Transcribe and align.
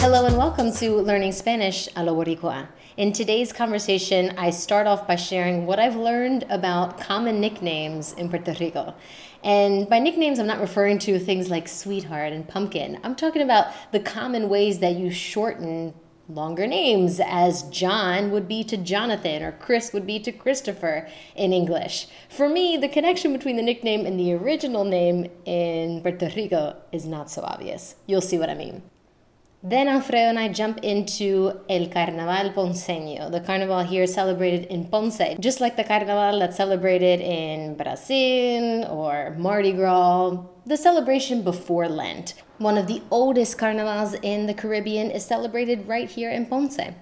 Hello 0.00 0.26
and 0.26 0.36
welcome 0.36 0.70
to 0.74 1.00
Learning 1.00 1.32
Spanish 1.32 1.88
a 1.96 2.04
lo 2.04 2.14
Boricua. 2.14 2.68
In 2.96 3.12
today's 3.12 3.52
conversation, 3.52 4.34
I 4.36 4.50
start 4.50 4.86
off 4.86 5.06
by 5.06 5.16
sharing 5.16 5.66
what 5.66 5.80
I've 5.80 5.96
learned 5.96 6.44
about 6.50 7.00
common 7.00 7.40
nicknames 7.40 8.12
in 8.12 8.28
Puerto 8.28 8.54
Rico. 8.60 8.94
And 9.44 9.88
by 9.90 9.98
nicknames, 9.98 10.38
I'm 10.38 10.46
not 10.46 10.60
referring 10.60 10.98
to 11.00 11.18
things 11.18 11.50
like 11.50 11.68
sweetheart 11.68 12.32
and 12.32 12.48
pumpkin. 12.48 12.98
I'm 13.04 13.14
talking 13.14 13.42
about 13.42 13.66
the 13.92 14.00
common 14.00 14.48
ways 14.48 14.78
that 14.78 14.96
you 14.96 15.10
shorten 15.10 15.92
longer 16.28 16.66
names, 16.66 17.20
as 17.22 17.64
John 17.64 18.30
would 18.30 18.48
be 18.48 18.64
to 18.64 18.78
Jonathan 18.78 19.42
or 19.42 19.52
Chris 19.52 19.92
would 19.92 20.06
be 20.06 20.18
to 20.20 20.32
Christopher 20.32 21.06
in 21.36 21.52
English. 21.52 22.06
For 22.30 22.48
me, 22.48 22.78
the 22.78 22.88
connection 22.88 23.34
between 23.34 23.56
the 23.56 23.62
nickname 23.62 24.06
and 24.06 24.18
the 24.18 24.32
original 24.32 24.84
name 24.84 25.30
in 25.44 26.00
Puerto 26.00 26.32
Rico 26.34 26.76
is 26.92 27.04
not 27.04 27.30
so 27.30 27.42
obvious. 27.42 27.96
You'll 28.06 28.22
see 28.22 28.38
what 28.38 28.48
I 28.48 28.54
mean. 28.54 28.82
Then 29.66 29.88
Alfredo 29.88 30.28
and 30.28 30.38
I 30.38 30.48
jump 30.48 30.80
into 30.82 31.58
El 31.70 31.86
Carnaval 31.86 32.52
Ponceño. 32.52 33.32
The 33.32 33.40
carnival 33.40 33.80
here 33.80 34.06
celebrated 34.06 34.66
in 34.66 34.88
Ponce, 34.88 35.38
just 35.40 35.58
like 35.58 35.78
the 35.78 35.84
carnaval 35.84 36.38
that's 36.38 36.58
celebrated 36.58 37.22
in 37.22 37.74
Brazil 37.74 38.84
or 38.84 39.34
Mardi 39.38 39.72
Gras, 39.72 40.36
the 40.66 40.76
celebration 40.76 41.40
before 41.40 41.88
Lent. 41.88 42.34
One 42.58 42.76
of 42.76 42.86
the 42.86 43.00
oldest 43.10 43.56
carnivals 43.56 44.12
in 44.20 44.44
the 44.44 44.52
Caribbean 44.52 45.10
is 45.10 45.24
celebrated 45.24 45.88
right 45.88 46.10
here 46.10 46.30
in 46.30 46.44
Ponce. 46.44 46.92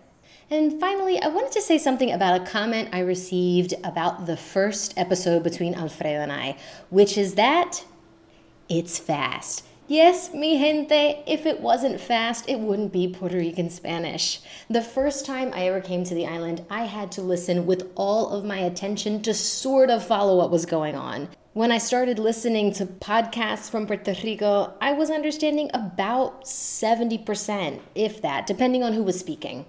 And 0.48 0.78
finally, 0.78 1.20
I 1.20 1.26
wanted 1.26 1.50
to 1.52 1.62
say 1.62 1.78
something 1.78 2.12
about 2.12 2.42
a 2.42 2.44
comment 2.44 2.90
I 2.92 3.00
received 3.00 3.74
about 3.82 4.26
the 4.26 4.36
first 4.36 4.94
episode 4.96 5.42
between 5.42 5.74
Alfredo 5.74 6.20
and 6.20 6.30
I, 6.30 6.56
which 6.90 7.18
is 7.18 7.34
that 7.34 7.84
it's 8.68 9.00
fast. 9.00 9.64
Yes, 9.88 10.32
mi 10.32 10.58
gente, 10.58 11.22
if 11.26 11.44
it 11.44 11.60
wasn't 11.60 12.00
fast, 12.00 12.48
it 12.48 12.60
wouldn't 12.60 12.92
be 12.92 13.08
Puerto 13.08 13.36
Rican 13.36 13.68
Spanish. 13.68 14.40
The 14.70 14.80
first 14.80 15.26
time 15.26 15.50
I 15.52 15.66
ever 15.66 15.80
came 15.80 16.04
to 16.04 16.14
the 16.14 16.26
island, 16.26 16.64
I 16.70 16.84
had 16.84 17.10
to 17.12 17.20
listen 17.20 17.66
with 17.66 17.90
all 17.96 18.30
of 18.30 18.44
my 18.44 18.58
attention 18.58 19.22
to 19.22 19.34
sort 19.34 19.90
of 19.90 20.06
follow 20.06 20.36
what 20.36 20.52
was 20.52 20.66
going 20.66 20.94
on. 20.94 21.28
When 21.52 21.72
I 21.72 21.78
started 21.78 22.18
listening 22.18 22.72
to 22.74 22.86
podcasts 22.86 23.68
from 23.68 23.86
Puerto 23.86 24.14
Rico, 24.22 24.72
I 24.80 24.92
was 24.92 25.10
understanding 25.10 25.68
about 25.74 26.44
70%, 26.44 27.80
if 27.94 28.22
that, 28.22 28.46
depending 28.46 28.82
on 28.82 28.94
who 28.94 29.02
was 29.02 29.18
speaking. 29.18 29.66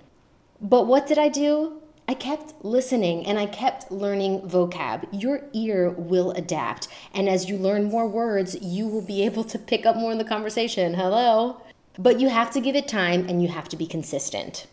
But 0.61 0.87
what 0.87 1.07
did 1.07 1.17
I 1.17 1.27
do? 1.27 1.81
I 2.07 2.13
kept 2.13 2.53
listening 2.65 3.25
and 3.25 3.39
I 3.39 3.45
kept 3.45 3.91
learning 3.91 4.41
vocab. 4.41 5.07
Your 5.11 5.45
ear 5.53 5.89
will 5.89 6.31
adapt. 6.31 6.87
And 7.13 7.29
as 7.29 7.49
you 7.49 7.57
learn 7.57 7.85
more 7.85 8.07
words, 8.07 8.55
you 8.61 8.87
will 8.87 9.01
be 9.01 9.23
able 9.23 9.43
to 9.45 9.57
pick 9.57 9.85
up 9.85 9.95
more 9.95 10.11
in 10.11 10.17
the 10.17 10.25
conversation. 10.25 10.95
Hello? 10.95 11.61
But 11.97 12.19
you 12.19 12.29
have 12.29 12.51
to 12.51 12.59
give 12.59 12.75
it 12.75 12.87
time 12.87 13.27
and 13.29 13.41
you 13.41 13.49
have 13.49 13.69
to 13.69 13.77
be 13.77 13.85
consistent. 13.85 14.67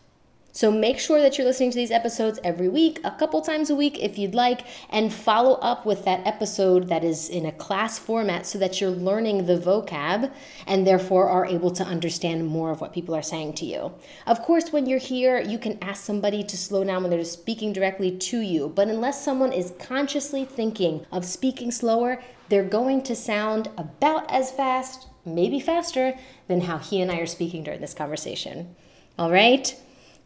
So 0.53 0.71
make 0.71 0.99
sure 0.99 1.21
that 1.21 1.37
you're 1.37 1.47
listening 1.47 1.71
to 1.71 1.77
these 1.77 1.91
episodes 1.91 2.39
every 2.43 2.67
week, 2.67 2.99
a 3.03 3.11
couple 3.11 3.41
times 3.41 3.69
a 3.69 3.75
week 3.75 3.97
if 3.99 4.17
you'd 4.17 4.35
like, 4.35 4.61
and 4.89 5.13
follow 5.13 5.53
up 5.55 5.85
with 5.85 6.03
that 6.05 6.25
episode 6.27 6.89
that 6.89 7.03
is 7.03 7.29
in 7.29 7.45
a 7.45 7.53
class 7.53 7.97
format 7.97 8.45
so 8.45 8.59
that 8.59 8.81
you're 8.81 8.89
learning 8.89 9.45
the 9.45 9.57
vocab 9.57 10.31
and 10.67 10.85
therefore 10.85 11.29
are 11.29 11.45
able 11.45 11.71
to 11.71 11.83
understand 11.83 12.47
more 12.47 12.71
of 12.71 12.81
what 12.81 12.93
people 12.93 13.15
are 13.15 13.21
saying 13.21 13.53
to 13.53 13.65
you. 13.65 13.93
Of 14.27 14.41
course, 14.41 14.73
when 14.73 14.87
you're 14.87 14.99
here, 14.99 15.39
you 15.39 15.57
can 15.57 15.77
ask 15.81 16.03
somebody 16.03 16.43
to 16.43 16.57
slow 16.57 16.83
down 16.83 17.03
when 17.03 17.11
they're 17.11 17.23
speaking 17.23 17.71
directly 17.71 18.11
to 18.17 18.39
you, 18.39 18.67
but 18.67 18.89
unless 18.89 19.23
someone 19.23 19.53
is 19.53 19.73
consciously 19.79 20.43
thinking 20.43 21.05
of 21.11 21.23
speaking 21.23 21.71
slower, 21.71 22.21
they're 22.49 22.63
going 22.63 23.03
to 23.03 23.15
sound 23.15 23.69
about 23.77 24.29
as 24.29 24.51
fast, 24.51 25.07
maybe 25.23 25.61
faster, 25.61 26.15
than 26.49 26.61
how 26.61 26.77
he 26.77 26.99
and 27.01 27.09
I 27.09 27.19
are 27.19 27.25
speaking 27.25 27.63
during 27.63 27.79
this 27.79 27.93
conversation. 27.93 28.75
All 29.17 29.31
right? 29.31 29.73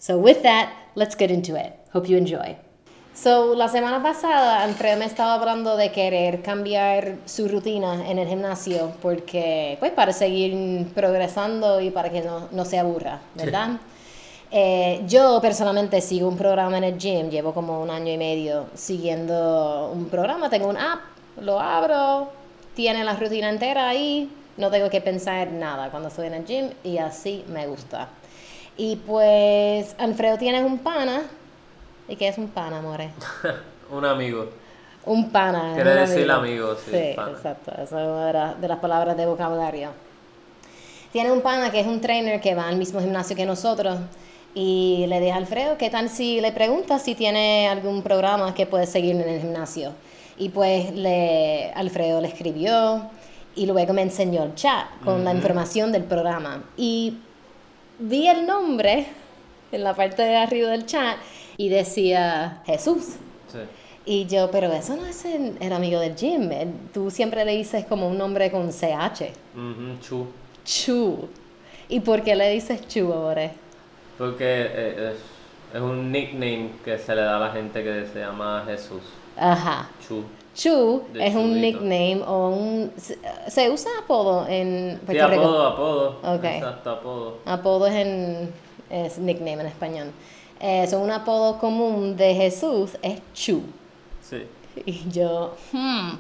So 0.06 0.20
with 0.20 0.44
that, 0.44 0.70
let's 0.94 1.16
get 1.16 1.32
into 1.32 1.56
it. 1.56 1.74
Hope 1.92 2.08
you 2.08 2.16
enjoy. 2.16 2.56
So, 3.16 3.56
la 3.56 3.68
semana 3.68 4.04
pasada, 4.04 4.62
Alfredo 4.62 5.00
me 5.00 5.06
estaba 5.06 5.34
hablando 5.34 5.76
de 5.78 5.92
querer 5.92 6.44
cambiar 6.44 7.16
su 7.26 7.48
rutina 7.48 8.08
en 8.08 8.20
el 8.20 8.28
gimnasio 8.28 8.92
porque, 9.02 9.78
pues, 9.80 9.92
para 9.94 10.14
seguir 10.14 10.94
progresando 10.94 11.82
y 11.82 11.90
para 11.90 12.12
que 12.12 12.22
no, 12.22 12.50
no 12.52 12.66
se 12.66 12.78
aburra, 12.78 13.20
¿verdad? 13.34 13.80
Eh, 14.52 15.02
yo 15.08 15.40
personalmente 15.42 16.00
sigo 16.02 16.28
un 16.28 16.38
programa 16.38 16.78
en 16.78 16.84
el 16.84 17.00
gym, 17.00 17.32
llevo 17.32 17.52
como 17.52 17.82
un 17.82 17.90
año 17.90 18.14
y 18.14 18.18
medio 18.20 18.68
siguiendo 18.76 19.90
un 19.92 20.06
programa, 20.06 20.52
tengo 20.52 20.68
un 20.68 20.78
app, 20.78 21.00
lo 21.42 21.60
abro, 21.60 22.30
tiene 22.76 23.04
la 23.04 23.16
rutina 23.16 23.50
entera 23.50 23.90
ahí, 23.90 24.30
no 24.58 24.70
tengo 24.70 24.88
que 24.88 25.02
pensar 25.02 25.52
nada 25.52 25.90
cuando 25.90 26.10
estoy 26.10 26.28
en 26.28 26.36
el 26.36 26.46
gym 26.46 26.70
y 26.84 27.00
así 27.00 27.44
me 27.48 27.66
gusta. 27.66 28.08
Y 28.78 28.98
pues 28.98 29.96
Alfredo 29.98 30.38
tiene 30.38 30.64
un 30.64 30.80
pana. 30.80 31.22
¿Y 32.08 32.16
qué 32.16 32.28
es 32.28 32.38
un 32.38 32.50
pana, 32.50 32.82
more? 32.82 33.10
un 33.92 34.06
amigo. 34.06 34.50
Un 35.06 35.30
pana. 35.30 35.74
Quiere 35.76 35.92
un 35.92 35.98
decir 35.98 36.30
amigo, 36.30 36.76
sí. 36.76 36.92
Sí, 36.92 37.14
pana. 37.16 37.32
exacto. 37.32 37.72
Esa 37.72 37.84
es 37.84 37.92
una 38.08 38.26
de, 38.28 38.34
las- 38.34 38.62
de 38.62 38.68
las 38.68 38.80
palabras 38.80 39.16
de 39.18 39.26
vocabulario. 39.26 39.90
Tiene 41.12 41.32
un 41.32 41.42
pana 41.42 41.72
que 41.72 41.80
es 41.80 41.88
un 41.88 42.02
trainer 42.02 42.42
que 42.42 42.56
va 42.56 42.68
al 42.68 42.76
mismo 42.76 43.00
gimnasio 43.00 43.36
que 43.36 43.46
nosotros. 43.46 43.98
Y 44.54 45.06
le 45.08 45.20
dije 45.20 45.32
a 45.32 45.36
Alfredo, 45.38 45.78
¿qué 45.78 45.90
tal 45.90 46.10
si 46.10 46.40
le 46.42 46.52
preguntas 46.52 47.02
si 47.02 47.16
tiene 47.16 47.68
algún 47.68 48.02
programa 48.02 48.54
que 48.54 48.66
puede 48.66 48.86
seguir 48.88 49.16
en 49.16 49.28
el 49.28 49.42
gimnasio? 49.42 49.92
Y 50.38 50.50
pues 50.50 50.94
le, 50.94 51.72
Alfredo 51.74 52.20
le 52.22 52.28
escribió 52.28 53.04
y 53.56 53.66
luego 53.66 53.94
me 53.94 54.02
enseñó 54.02 54.44
el 54.44 54.56
chat 54.56 54.86
con 55.04 55.24
la 55.24 55.34
información 55.34 55.92
del 55.92 56.04
programa. 56.04 56.64
Y 56.78 57.18
vi 58.00 58.28
el 58.28 58.46
nombre 58.46 59.08
en 59.72 59.84
la 59.84 59.94
parte 59.96 60.22
de 60.24 60.36
arriba 60.38 60.70
del 60.70 60.86
chat 60.86 61.18
y 61.58 61.70
decía 61.70 62.62
Jesús. 62.66 63.16
Sí. 63.52 63.60
Y 64.08 64.26
yo, 64.28 64.52
pero 64.52 64.72
eso 64.72 64.96
no 64.96 65.06
es 65.06 65.26
el, 65.26 65.58
el 65.60 65.74
amigo 65.74 66.00
del 66.00 66.16
gym. 66.16 66.52
eh, 66.52 66.68
Tú 66.94 67.10
siempre 67.10 67.44
le 67.46 67.54
dices 67.56 67.86
como 67.86 68.08
un 68.08 68.18
nombre 68.18 68.52
con 68.52 68.70
CH. 68.72 69.32
Chu. 70.02 70.28
Chu. 70.64 71.28
¿Y 71.90 72.00
por 72.02 72.22
qué 72.24 72.36
le 72.36 72.50
dices 72.52 72.88
Chu 72.88 73.12
ahora? 73.12 73.52
Porque 74.18 74.46
eh, 74.46 75.14
es, 75.14 75.76
es 75.76 75.82
un 75.82 76.12
nickname 76.12 76.70
que 76.84 76.98
se 77.00 77.16
le 77.16 77.22
da 77.22 77.38
a 77.38 77.40
la 77.40 77.52
gente 77.52 77.84
que 77.84 78.06
se 78.12 78.20
llama 78.20 78.64
Jesús. 78.68 79.02
Ajá. 79.38 79.90
Chu. 80.08 80.24
Chu 80.56 81.04
es 81.20 81.36
un 81.36 81.60
nickname 81.62 82.22
o 82.26 82.48
un... 82.50 82.92
Se, 83.48 83.70
usa 83.70 83.92
apodo 84.04 84.48
en 84.48 84.98
Sí, 85.02 85.06
Puerto 85.06 85.28
Rico. 85.28 85.42
apodo, 85.44 85.68
apodo. 85.68 86.36
Ok. 86.36 86.44
Exacto, 86.46 86.90
apodo. 86.92 87.38
Apodo 87.46 87.88
es, 87.88 87.94
en, 87.96 88.54
es 88.90 89.18
nickname 89.20 89.62
en 89.62 89.66
español. 89.68 90.08
Eh, 90.60 90.88
so, 90.90 91.00
un 91.00 91.12
apodo 91.12 91.60
común 91.60 92.16
de 92.16 92.34
Jesús 92.34 92.92
es 93.02 93.20
Chu. 93.34 93.62
Sí. 94.28 94.44
Y 94.86 95.10
yo, 95.12 95.56
hmm, 95.74 96.12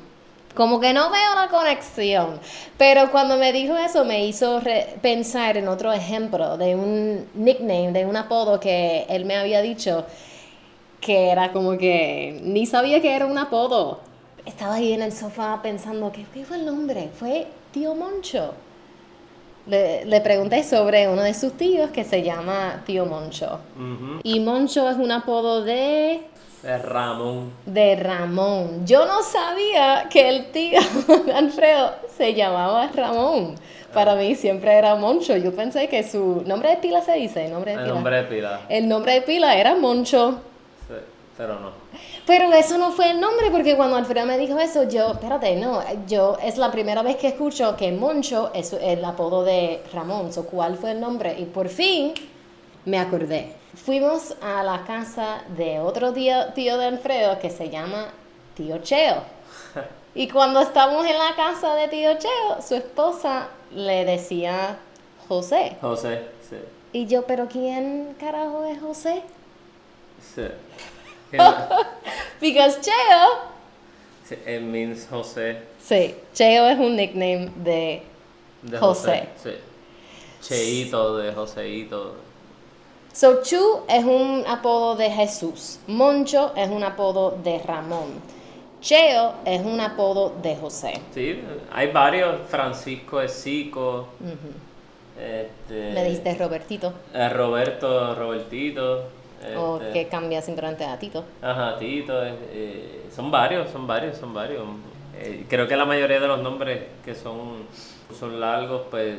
como 0.53 0.79
que 0.81 0.93
no 0.93 1.09
veo 1.09 1.35
la 1.35 1.47
conexión. 1.47 2.39
Pero 2.77 3.11
cuando 3.11 3.37
me 3.37 3.53
dijo 3.53 3.75
eso 3.77 4.03
me 4.05 4.25
hizo 4.25 4.59
re- 4.59 4.97
pensar 5.01 5.55
en 5.57 5.67
otro 5.69 5.91
ejemplo 5.93 6.57
de 6.57 6.75
un 6.75 7.25
nickname, 7.35 7.93
de 7.93 8.05
un 8.05 8.17
apodo 8.17 8.59
que 8.59 9.05
él 9.09 9.23
me 9.25 9.37
había 9.37 9.61
dicho 9.61 10.05
que 11.01 11.29
era 11.29 11.51
como 11.51 11.77
que 11.77 12.39
ni 12.43 12.65
sabía 12.65 13.01
que 13.01 13.15
era 13.15 13.25
un 13.25 13.37
apodo. 13.37 13.99
Estaba 14.45 14.75
ahí 14.75 14.93
en 14.93 15.01
el 15.01 15.11
sofá 15.11 15.59
pensando, 15.61 16.11
¿qué, 16.11 16.25
qué 16.33 16.45
fue 16.45 16.57
el 16.57 16.65
nombre? 16.65 17.09
Fue 17.17 17.47
Tío 17.71 17.95
Moncho. 17.95 18.53
Le, 19.67 20.05
le 20.05 20.21
pregunté 20.21 20.63
sobre 20.63 21.07
uno 21.07 21.23
de 21.23 21.33
sus 21.33 21.53
tíos 21.53 21.89
que 21.89 22.03
se 22.03 22.21
llama 22.21 22.83
Tío 22.85 23.05
Moncho. 23.07 23.59
Ujú. 23.75 24.19
Y 24.23 24.39
Moncho 24.39 24.87
es 24.89 24.97
un 24.97 25.11
apodo 25.11 25.63
de 25.63 26.21
Es 26.63 26.81
Ramón. 26.83 27.51
de 27.65 27.95
Ramón. 27.95 28.85
Yo 28.85 29.07
no 29.07 29.23
sabía 29.23 30.07
que 30.11 30.29
el 30.29 30.51
tío 30.51 30.79
de 31.25 31.33
Alfredo 31.33 31.95
se 32.15 32.35
llamaba 32.35 32.87
Ramón. 32.93 33.55
Para 33.91 34.13
mí 34.15 34.35
siempre 34.35 34.73
era 34.77 34.93
Moncho. 34.95 35.35
Yo 35.37 35.55
pensé 35.55 35.87
que 35.89 36.03
su 36.07 36.43
nombre 36.45 36.69
de 36.69 36.77
pila 36.77 37.01
se 37.01 37.13
dice, 37.13 37.47
nombre 37.49 37.71
de 37.71 37.77
El 37.77 37.83
pila. 37.85 37.93
nombre 37.95 38.15
de 38.17 38.23
pila. 38.23 38.59
El 38.69 38.87
nombre 38.87 39.13
de 39.13 39.21
pila 39.21 39.57
era 39.57 39.73
Moncho. 39.75 40.39
Sí, 40.87 40.93
pero 41.37 41.59
no. 41.59 41.71
Pero 42.25 42.51
eso 42.53 42.79
no 42.79 42.91
fue 42.91 43.11
el 43.11 43.19
nombre 43.19 43.51
porque 43.51 43.75
cuando 43.75 43.97
Alfredo 43.97 44.25
me 44.25 44.37
dijo 44.37 44.57
eso, 44.57 44.83
yo, 44.83 45.11
espérate, 45.11 45.55
no, 45.57 45.83
yo 46.07 46.37
es 46.41 46.57
la 46.57 46.71
primera 46.71 47.03
vez 47.03 47.17
que 47.17 47.27
escucho 47.27 47.77
que 47.77 47.91
Moncho 47.91 48.51
es 48.53 48.73
el 48.73 49.05
apodo 49.05 49.43
de 49.43 49.83
Ramón. 49.93 50.33
So, 50.33 50.45
¿Cuál 50.47 50.75
fue 50.77 50.91
el 50.91 50.99
nombre? 50.99 51.39
Y 51.39 51.45
por 51.45 51.69
fin 51.69 52.13
me 52.85 52.97
acordé. 52.97 53.53
Fuimos 53.75 54.35
a 54.41 54.63
la 54.63 54.83
casa 54.85 55.43
de 55.55 55.79
otro 55.79 56.13
tío, 56.13 56.53
tío 56.53 56.77
de 56.79 56.85
Alfredo 56.85 57.37
que 57.37 57.51
se 57.51 57.69
llama 57.69 58.07
Tío 58.55 58.79
Cheo. 58.79 59.17
Y 60.17 60.29
cuando 60.29 60.61
estábamos 60.61 61.05
en 61.05 61.17
la 61.19 61.35
casa 61.35 61.75
de 61.75 61.89
Tío 61.89 62.17
Cheo, 62.17 62.61
su 62.65 62.75
esposa 62.75 63.49
le 63.73 64.05
decía 64.05 64.77
José. 65.27 65.75
José, 65.81 66.21
sí. 66.49 66.55
Y 66.93 67.05
yo, 67.05 67.23
pero 67.23 67.47
¿quién 67.49 68.15
carajo 68.17 68.63
es 68.63 68.81
José? 68.81 69.23
sí. 70.33 70.43
Because 72.41 72.79
Cheo. 72.81 73.53
It 74.47 74.61
means 74.61 75.07
José. 75.09 75.57
Sí, 75.79 76.15
Cheo 76.33 76.67
es 76.67 76.79
un 76.79 76.95
nickname 76.95 77.51
de 77.55 78.01
De 78.63 78.77
José. 78.77 79.29
Sí. 79.41 79.51
Cheito, 80.41 81.17
de 81.17 81.31
Joseito. 81.33 82.15
So, 83.13 83.41
Chu 83.43 83.83
es 83.87 84.03
un 84.03 84.43
apodo 84.47 84.95
de 84.95 85.09
Jesús. 85.09 85.79
Moncho 85.87 86.53
es 86.55 86.69
un 86.69 86.83
apodo 86.83 87.31
de 87.43 87.59
Ramón. 87.59 88.19
Cheo 88.81 89.35
es 89.45 89.61
un 89.61 89.79
apodo 89.79 90.33
de 90.41 90.55
José. 90.57 90.99
Sí, 91.13 91.41
hay 91.71 91.91
varios. 91.91 92.41
Francisco 92.49 93.21
es 93.21 93.31
Zico. 93.41 94.07
este, 95.17 95.91
Me 95.93 96.03
dijiste 96.03 96.35
Robertito. 96.35 96.93
eh, 97.13 97.29
Roberto, 97.29 98.13
Robertito. 98.15 99.03
O 99.57 99.77
este, 99.79 99.93
que 99.93 100.07
cambia 100.07 100.41
simplemente 100.41 100.83
a 100.85 100.97
Tito. 100.97 101.23
Ajá, 101.41 101.77
Tito. 101.77 102.23
eh, 102.25 102.33
eh, 102.51 103.05
son 103.15 103.29
varios, 103.31 103.69
son 103.71 103.85
varios, 103.87 104.17
son 104.17 104.33
varios. 104.33 104.63
Eh, 105.17 105.45
creo 105.47 105.67
que 105.67 105.75
la 105.75 105.85
mayoría 105.85 106.19
de 106.19 106.27
los 106.27 106.41
nombres 106.41 106.83
que 107.03 107.15
son, 107.15 107.65
son 108.17 108.39
largos, 108.39 108.83
pues 108.91 109.15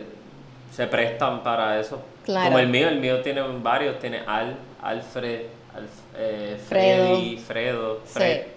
se 0.73 0.87
prestan 0.87 1.43
para 1.43 1.81
eso. 1.81 2.01
Claro. 2.25 2.47
Como 2.47 2.59
el 2.59 2.69
mío, 2.69 2.89
el 2.89 2.99
mío 2.99 3.23
tiene 3.23 3.41
varios. 3.63 3.99
Tiene 3.99 4.21
Al, 4.27 4.57
Alfred, 4.83 5.43
Alf- 5.75 6.17
eh. 6.17 6.61
Freddy, 6.69 7.39
Fredo, 7.39 8.01
Fred. 8.05 8.43
Sí. 8.43 8.49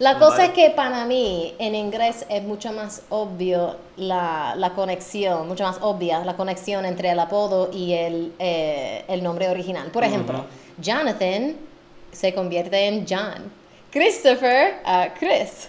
La 0.00 0.18
cosa 0.18 0.46
es 0.46 0.50
que 0.52 0.70
para 0.70 1.04
mí 1.04 1.54
en 1.58 1.74
inglés 1.76 2.26
es 2.28 2.42
mucho 2.42 2.72
más 2.72 3.02
obvio 3.10 3.76
la, 3.96 4.54
la 4.56 4.70
conexión, 4.72 5.46
mucho 5.46 5.62
más 5.62 5.78
obvia 5.82 6.24
la 6.24 6.34
conexión 6.36 6.84
entre 6.84 7.10
el 7.10 7.20
apodo 7.20 7.70
y 7.72 7.92
el, 7.92 8.32
eh, 8.40 9.04
el 9.06 9.22
nombre 9.22 9.48
original. 9.48 9.88
Por 9.92 10.02
ejemplo, 10.02 10.46
Jonathan 10.78 11.56
se 12.12 12.32
convierte 12.34 12.86
en 12.86 13.06
John. 13.08 13.50
Christopher, 13.90 14.80
a 14.84 15.08
Chris. 15.18 15.68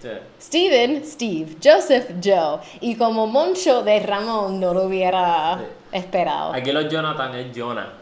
Sí. 0.00 0.08
Steven, 0.40 1.04
Steve. 1.06 1.56
Joseph, 1.62 2.10
Joe. 2.22 2.58
Y 2.80 2.96
como 2.96 3.26
Moncho 3.28 3.82
de 3.82 4.00
Ramón 4.00 4.58
no 4.58 4.74
lo 4.74 4.84
hubiera 4.86 5.58
Sí. 5.58 5.64
esperado. 5.98 6.52
Aquí 6.54 6.72
los 6.72 6.88
Jonathan 6.88 7.34
es 7.36 7.56
Jonah. 7.56 7.92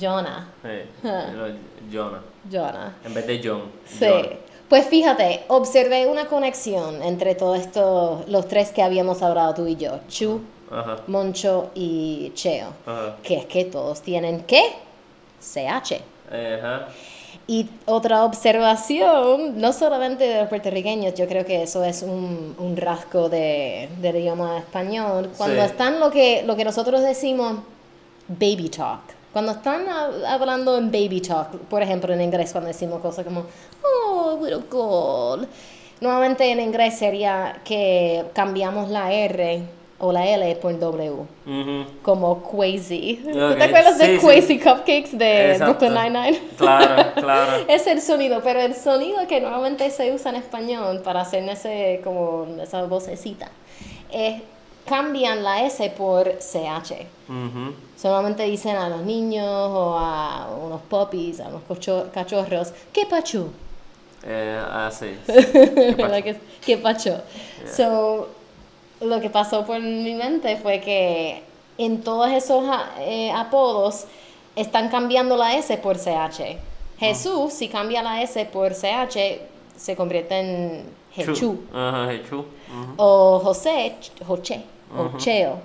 Jonah. 0.00 0.48
Sí, 0.62 0.68
Ah. 1.04 1.26
Jonah. 1.92 2.20
Jonah. 2.50 2.96
En 3.04 3.12
vez 3.14 3.26
de 3.26 3.40
John. 3.42 3.62
Sí. 3.86 4.04
Jonah. 4.06 4.28
Pues 4.68 4.86
fíjate, 4.86 5.44
observé 5.48 6.06
una 6.06 6.26
conexión 6.26 7.02
entre 7.02 7.34
todos 7.34 7.58
estos, 7.58 8.28
los 8.28 8.46
tres 8.46 8.70
que 8.70 8.82
habíamos 8.82 9.22
hablado 9.22 9.54
tú 9.54 9.66
y 9.66 9.76
yo, 9.76 9.98
Chu, 10.08 10.42
Ajá. 10.70 10.98
Moncho 11.06 11.70
y 11.74 12.30
Cheo, 12.34 12.68
Ajá. 12.86 13.16
que 13.22 13.38
es 13.38 13.46
que 13.46 13.64
todos 13.64 14.02
tienen 14.02 14.42
¿qué? 14.42 14.62
CH. 15.40 16.00
Ajá. 16.30 16.88
Y 17.46 17.66
otra 17.86 18.24
observación, 18.24 19.58
no 19.60 19.72
solamente 19.72 20.24
de 20.24 20.40
los 20.40 20.48
puertorriqueños, 20.48 21.14
yo 21.14 21.26
creo 21.26 21.46
que 21.46 21.62
eso 21.62 21.82
es 21.82 22.02
un, 22.02 22.54
un 22.58 22.76
rasgo 22.76 23.28
de, 23.30 23.88
del 24.00 24.16
idioma 24.16 24.58
español. 24.58 25.30
Cuando 25.36 25.62
Sí. 25.62 25.66
están 25.70 25.98
lo 26.00 26.10
que, 26.10 26.42
lo 26.44 26.56
que 26.56 26.64
nosotros 26.64 27.00
decimos 27.02 27.56
baby 28.28 28.68
talk, 28.68 29.00
cuando 29.32 29.52
están 29.52 29.86
hab- 29.86 30.26
hablando 30.26 30.76
en 30.76 30.90
baby 30.92 31.22
talk, 31.22 31.48
por 31.70 31.82
ejemplo 31.82 32.12
en 32.12 32.20
inglés, 32.20 32.52
cuando 32.52 32.68
decimos 32.68 33.00
cosas 33.00 33.24
como, 33.24 33.44
oh, 33.82 34.38
little 34.42 34.64
girl, 34.70 35.48
nuevamente 36.02 36.50
en 36.50 36.60
inglés 36.60 36.98
sería 36.98 37.60
que 37.64 38.26
cambiamos 38.34 38.90
la 38.90 39.10
R 39.12 39.62
o 40.00 40.12
la 40.12 40.24
L 40.26 40.54
por 40.56 40.78
W 40.78 41.10
Ujú. 41.46 41.84
como 42.02 42.40
Quasi. 42.42 43.20
¿Tú 43.24 43.30
Ok, 43.30 43.56
te 43.58 43.64
acuerdas 43.64 43.98
de 43.98 44.20
sí, 44.20 44.42
sí. 44.42 44.58
Cupcakes 44.60 45.18
de 45.18 45.52
Exacto. 45.52 45.74
Brooklyn 45.78 45.94
Nine-Nine? 45.94 46.40
Claro, 46.56 47.12
claro. 47.20 47.64
es 47.68 47.86
el 47.86 48.00
sonido, 48.00 48.40
pero 48.44 48.60
el 48.60 48.74
sonido 48.76 49.26
que 49.26 49.40
normalmente 49.40 49.90
se 49.90 50.12
usa 50.12 50.30
en 50.30 50.36
español 50.36 51.00
para 51.02 51.22
hacer 51.22 51.48
ese, 51.48 52.00
como 52.04 52.46
esa 52.62 52.84
vocecita, 52.84 53.48
es 54.12 54.40
cambian 54.86 55.42
la 55.42 55.64
S 55.64 55.90
por 55.90 56.28
CH. 56.38 56.92
Ujú. 57.28 57.74
Solamente 58.00 58.44
dicen 58.44 58.76
a 58.76 58.88
los 58.88 59.02
niños 59.02 59.44
o 59.46 59.96
a 59.98 60.48
unos 60.64 60.80
puppies, 60.82 61.40
a 61.40 61.48
unos 61.48 61.62
cachorros, 62.12 62.72
¿qué 62.92 63.04
pacho? 63.04 63.48
Eh, 64.24 64.60
ah, 64.64 64.90
sí. 64.92 65.16
¿Verdad 65.26 66.22
que- 66.24 66.36
¿Qué 66.64 66.76
pacho? 66.78 67.20
So, 67.70 68.28
lo 69.00 69.20
que 69.20 69.30
pasó 69.30 69.64
por 69.64 69.80
mi 69.80 70.14
mente 70.14 70.56
fue 70.56 70.80
que 70.80 71.42
en 71.78 72.02
todos 72.02 72.30
esos 72.30 72.64
a- 72.68 72.90
eh, 73.00 73.30
apodos 73.30 74.04
están 74.56 74.88
cambiando 74.88 75.36
la 75.36 75.54
S 75.56 75.76
por 75.78 75.96
CH. 75.98 76.58
Jesús, 76.98 77.52
si 77.52 77.68
cambia 77.68 78.02
la 78.02 78.22
S 78.22 78.44
por 78.46 78.74
CH, 78.74 79.40
se 79.76 79.94
convierte 79.94 80.34
en 80.40 80.82
Jechu. 81.12 81.60
Ajá, 81.72 82.06
Jechu. 82.10 82.38
Ujú. 82.38 82.46
O 82.96 83.38
José, 83.40 83.94
Ch- 84.00 84.24
Joche, 84.26 84.62
o 84.96 85.16
Cheo. 85.18 85.58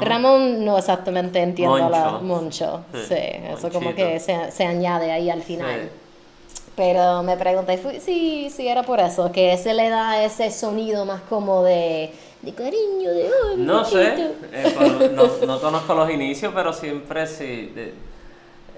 Ramón 0.00 0.64
no 0.64 0.76
exactamente 0.78 1.38
entiendo 1.40 1.76
la 1.88 2.10
Moncho. 2.22 2.80
Sí, 2.92 2.98
Sí, 3.08 3.14
eso 3.14 3.70
como 3.70 3.94
que 3.94 4.18
se, 4.18 4.50
se 4.50 4.66
añade 4.66 5.12
ahí 5.12 5.30
al 5.30 5.42
final. 5.42 5.82
Sí. 5.82 6.60
Pero 6.76 7.22
me 7.22 7.36
pregunté 7.36 8.00
si, 8.00 8.50
si 8.50 8.66
era 8.66 8.82
por 8.82 9.00
eso, 9.00 9.30
que 9.30 9.56
se 9.58 9.74
le 9.74 9.88
da 9.90 10.24
ese 10.24 10.50
sonido 10.50 11.04
más 11.04 11.20
como 11.22 11.62
de, 11.62 12.10
de 12.42 12.54
cariño, 12.54 13.10
de... 13.10 13.24
"Ay, 13.50 13.56
mi 13.56 13.64
No 13.64 13.84
sé, 13.84 14.14
chiquito". 14.16 14.46
eh, 14.52 14.74
por- 14.76 15.10
no, 15.12 15.46
no 15.46 15.60
conozco 15.60 15.94
los 15.94 16.10
inicios, 16.10 16.52
pero 16.54 16.72
siempre 16.72 17.26
sí. 17.26 17.72
de- 17.74 17.94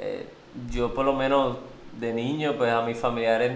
eh, 0.00 0.26
yo 0.70 0.93
por 0.93 1.05
lo 1.05 1.12
menos 1.12 1.56
de 1.99 2.12
niño, 2.12 2.55
pues 2.59 2.73
a 2.73 2.82
mis 2.82 2.99
familiares 2.99 3.53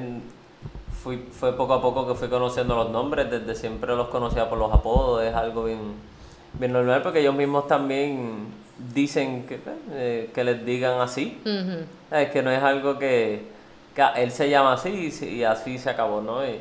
fui, 1.03 1.17
fue 1.33 1.53
poco 1.57 1.75
a 1.75 1.83
poco 1.83 2.07
que 2.07 2.15
fui 2.15 2.29
conociendo 2.29 2.75
los 2.77 2.91
nombres, 2.91 3.31
desde 3.31 3.55
siempre 3.55 3.95
los 3.97 4.09
conocía 4.09 4.49
por 4.49 4.59
los 4.59 4.73
apodos, 4.73 5.23
es 5.25 5.35
algo 5.35 5.65
bien, 5.65 5.95
bien 6.55 6.73
normal 6.73 7.03
porque 7.03 7.21
ellos 7.21 7.35
mismos 7.35 7.67
también 7.67 8.47
dicen 8.95 9.47
que, 9.47 9.59
eh, 9.93 10.31
que 10.35 10.45
les 10.45 10.65
digan 10.65 11.01
así. 11.01 11.41
Es 12.11 12.31
que 12.31 12.43
no 12.43 12.51
es 12.51 12.63
algo 12.63 12.99
que 12.99 13.56
él 14.17 14.31
se 14.31 14.49
llama 14.51 14.75
así 14.75 14.89
y, 14.91 15.11
sí- 15.11 15.29
y 15.37 15.45
así 15.45 15.79
se 15.79 15.91
acabó, 15.91 16.21
¿no? 16.21 16.47
Y- 16.47 16.61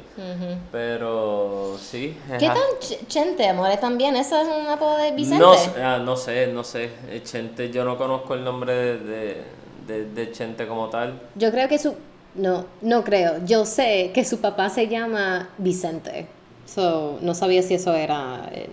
pero 0.71 1.77
sí. 1.79 2.17
¿Qué 2.39 2.47
tan 2.47 2.57
ch- 2.79 3.07
chente, 3.07 3.47
amores? 3.47 3.79
También, 3.79 4.15
¿eso 4.15 4.39
es 4.39 4.47
un 4.47 4.67
apodo 4.67 4.97
de 4.97 5.11
Vicente? 5.11 5.39
No, 5.43 5.53
sé- 5.55 5.81
ah, 5.83 5.97
no 6.03 6.15
sé, 6.15 6.47
no 6.47 6.63
sé. 6.63 6.89
Eh, 7.09 7.21
Chente, 7.23 7.71
yo 7.71 7.83
no 7.85 7.97
conozco 7.97 8.33
el 8.33 8.43
nombre 8.43 8.73
de, 8.73 8.97
de, 8.99 9.43
de- 9.87 10.05
de 10.11 10.31
Chente 10.31 10.67
como 10.67 10.89
tal. 10.89 11.19
Yo 11.35 11.51
creo 11.51 11.67
que 11.67 11.77
su... 11.79 11.95
No, 12.35 12.65
no 12.81 13.03
creo. 13.03 13.35
Yo 13.45 13.65
sé 13.65 14.11
que 14.13 14.25
su 14.25 14.41
papá 14.41 14.69
se 14.69 14.87
llama 14.87 15.49
Vicente. 15.57 16.27
So, 16.65 17.17
no 17.21 17.33
sabía 17.33 17.61
si 17.61 17.75
eso 17.75 17.93
era 17.93 18.49
eh, 18.51 18.67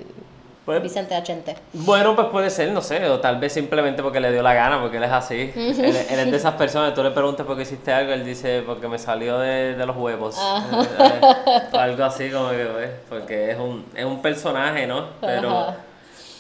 Pues, 0.65 0.81
Vicente 0.81 1.15
Achente. 1.17 1.57
bueno, 1.73 2.15
pues 2.15 2.29
puede 2.29 2.49
ser, 2.49 2.71
no 2.71 2.83
sé, 2.83 3.05
o 3.09 3.19
tal 3.19 3.41
vez 3.41 3.53
simplemente 3.53 4.01
porque 4.01 4.21
le 4.21 4.31
dio 4.31 4.43
la 4.43 4.55
gana, 4.55 4.81
porque 4.81 4.99
él 4.99 5.03
es 5.03 5.11
así. 5.11 5.53
él, 5.57 5.83
él 6.09 6.19
es 6.21 6.31
de 6.31 6.37
esas 6.37 6.55
personas, 6.59 6.95
tú 6.95 7.03
le 7.03 7.11
preguntas 7.11 7.45
por 7.45 7.57
qué 7.57 7.63
hiciste 7.63 7.93
algo, 7.93 8.13
él 8.13 8.25
dice 8.25 8.63
porque 8.65 8.87
me 8.87 8.99
salió 8.99 9.39
de, 9.41 9.75
de 9.75 9.87
los 9.87 9.97
huevos. 9.97 10.37
Ah. 10.39 10.65
Eh, 11.01 11.21
eh, 11.21 11.61
o 11.73 11.77
algo 11.79 12.05
así 12.05 12.31
como 12.31 12.51
que, 12.51 12.65
pues, 12.67 12.91
porque 13.09 13.51
es 13.51 13.59
un, 13.59 13.85
es 13.95 14.05
un 14.05 14.23
personaje, 14.23 14.87
¿no? 14.87 15.07
Pero, 15.21 15.51
Ajá. 15.51 15.77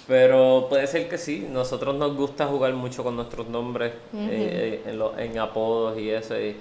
pero 0.06 0.66
puede 0.68 0.86
ser 0.86 1.08
que 1.08 1.18
sí, 1.18 1.48
nosotros 1.50 1.94
nos 1.96 2.14
gusta 2.16 2.46
jugar 2.46 2.72
mucho 2.74 3.02
con 3.02 3.16
nuestros 3.16 3.48
nombres 3.48 3.92
eh, 4.14 4.80
eh, 4.84 4.90
en, 4.90 4.98
lo- 5.00 5.18
en 5.18 5.36
apodos 5.40 5.98
y 5.98 6.10
eso. 6.10 6.38
Y, 6.38 6.56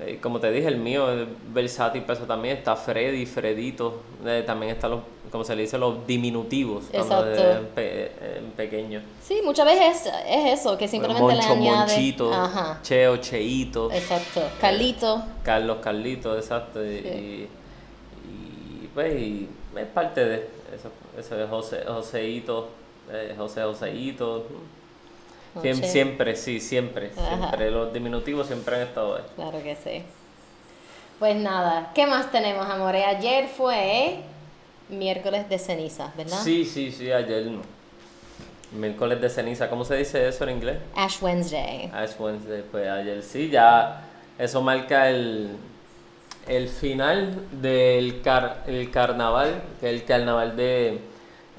eh, 0.00 0.18
como 0.20 0.40
te 0.40 0.50
dije, 0.50 0.68
el 0.68 0.76
mío 0.78 1.10
es 1.12 1.28
versátil, 1.52 2.02
pero 2.02 2.14
eso 2.18 2.26
también 2.26 2.56
está 2.56 2.76
Freddy, 2.76 3.26
Fredito, 3.26 4.00
eh, 4.24 4.42
también 4.46 4.72
están 4.72 4.90
los, 4.92 5.00
como 5.30 5.44
se 5.44 5.54
le 5.56 5.62
dice, 5.62 5.78
los 5.78 6.06
diminutivos 6.06 6.84
Exacto. 6.92 7.30
es 7.30 7.56
en, 7.58 7.66
pe- 7.68 8.12
pequeño. 8.56 9.00
Sí, 9.22 9.40
muchas 9.44 9.64
veces 9.66 10.06
es, 10.06 10.12
es 10.28 10.60
eso, 10.60 10.76
que 10.76 10.86
simplemente 10.88 11.22
Moncho, 11.22 11.36
le 11.36 11.44
añade... 11.54 11.76
Monchito, 11.78 12.32
Ajá, 12.32 12.80
Cheo, 12.82 13.16
Cheito, 13.18 13.90
exacto. 13.92 14.42
Carlito. 14.60 15.22
Carlos, 15.42 15.78
Carlito, 15.82 16.36
exacto. 16.36 16.84
Y, 16.84 16.88
y, 16.88 17.48
y, 18.84 18.90
pues 18.92 19.14
y 19.20 19.48
es 19.76 19.86
parte 19.86 20.24
de 20.24 20.36
eso, 20.74 20.90
eso 21.18 21.42
es 21.42 21.48
José, 21.48 21.82
Joseito, 21.86 22.68
eh, 23.10 23.34
José 23.36 23.62
Joseito. 23.62 24.46
José. 25.54 25.74
Siempre, 25.74 26.36
sí, 26.36 26.60
siempre, 26.60 27.10
Ajá. 27.16 27.36
siempre. 27.38 27.70
Los 27.70 27.92
diminutivos 27.92 28.46
siempre 28.46 28.76
han 28.76 28.82
estado 28.82 29.16
ahí. 29.16 29.22
Claro 29.36 29.62
que 29.62 29.76
sí. 29.76 30.02
Pues 31.18 31.36
nada, 31.36 31.92
¿qué 31.94 32.06
más 32.06 32.32
tenemos, 32.32 32.68
amores? 32.68 33.04
Ayer 33.06 33.48
fue 33.48 34.16
miércoles 34.88 35.48
de 35.48 35.58
ceniza, 35.58 36.12
¿verdad? 36.16 36.38
Sí, 36.42 36.64
sí, 36.64 36.90
sí, 36.90 37.12
ayer. 37.12 37.46
Miércoles 38.72 39.20
de 39.20 39.28
ceniza, 39.28 39.68
¿cómo 39.68 39.84
se 39.84 39.96
dice 39.96 40.26
eso 40.26 40.44
en 40.44 40.50
inglés? 40.56 40.78
Ash 40.96 41.22
Wednesday. 41.22 41.90
Ash 41.92 42.12
Wednesday, 42.18 42.64
pues 42.70 42.88
ayer 42.88 43.22
sí, 43.22 43.50
ya 43.50 44.02
eso 44.38 44.62
marca 44.62 45.10
el, 45.10 45.50
el 46.48 46.68
final 46.68 47.36
del 47.60 48.22
car- 48.22 48.64
el 48.66 48.90
carnaval, 48.90 49.60
que 49.78 49.88
es 49.90 49.92
el 50.00 50.04
carnaval 50.06 50.56
de 50.56 51.00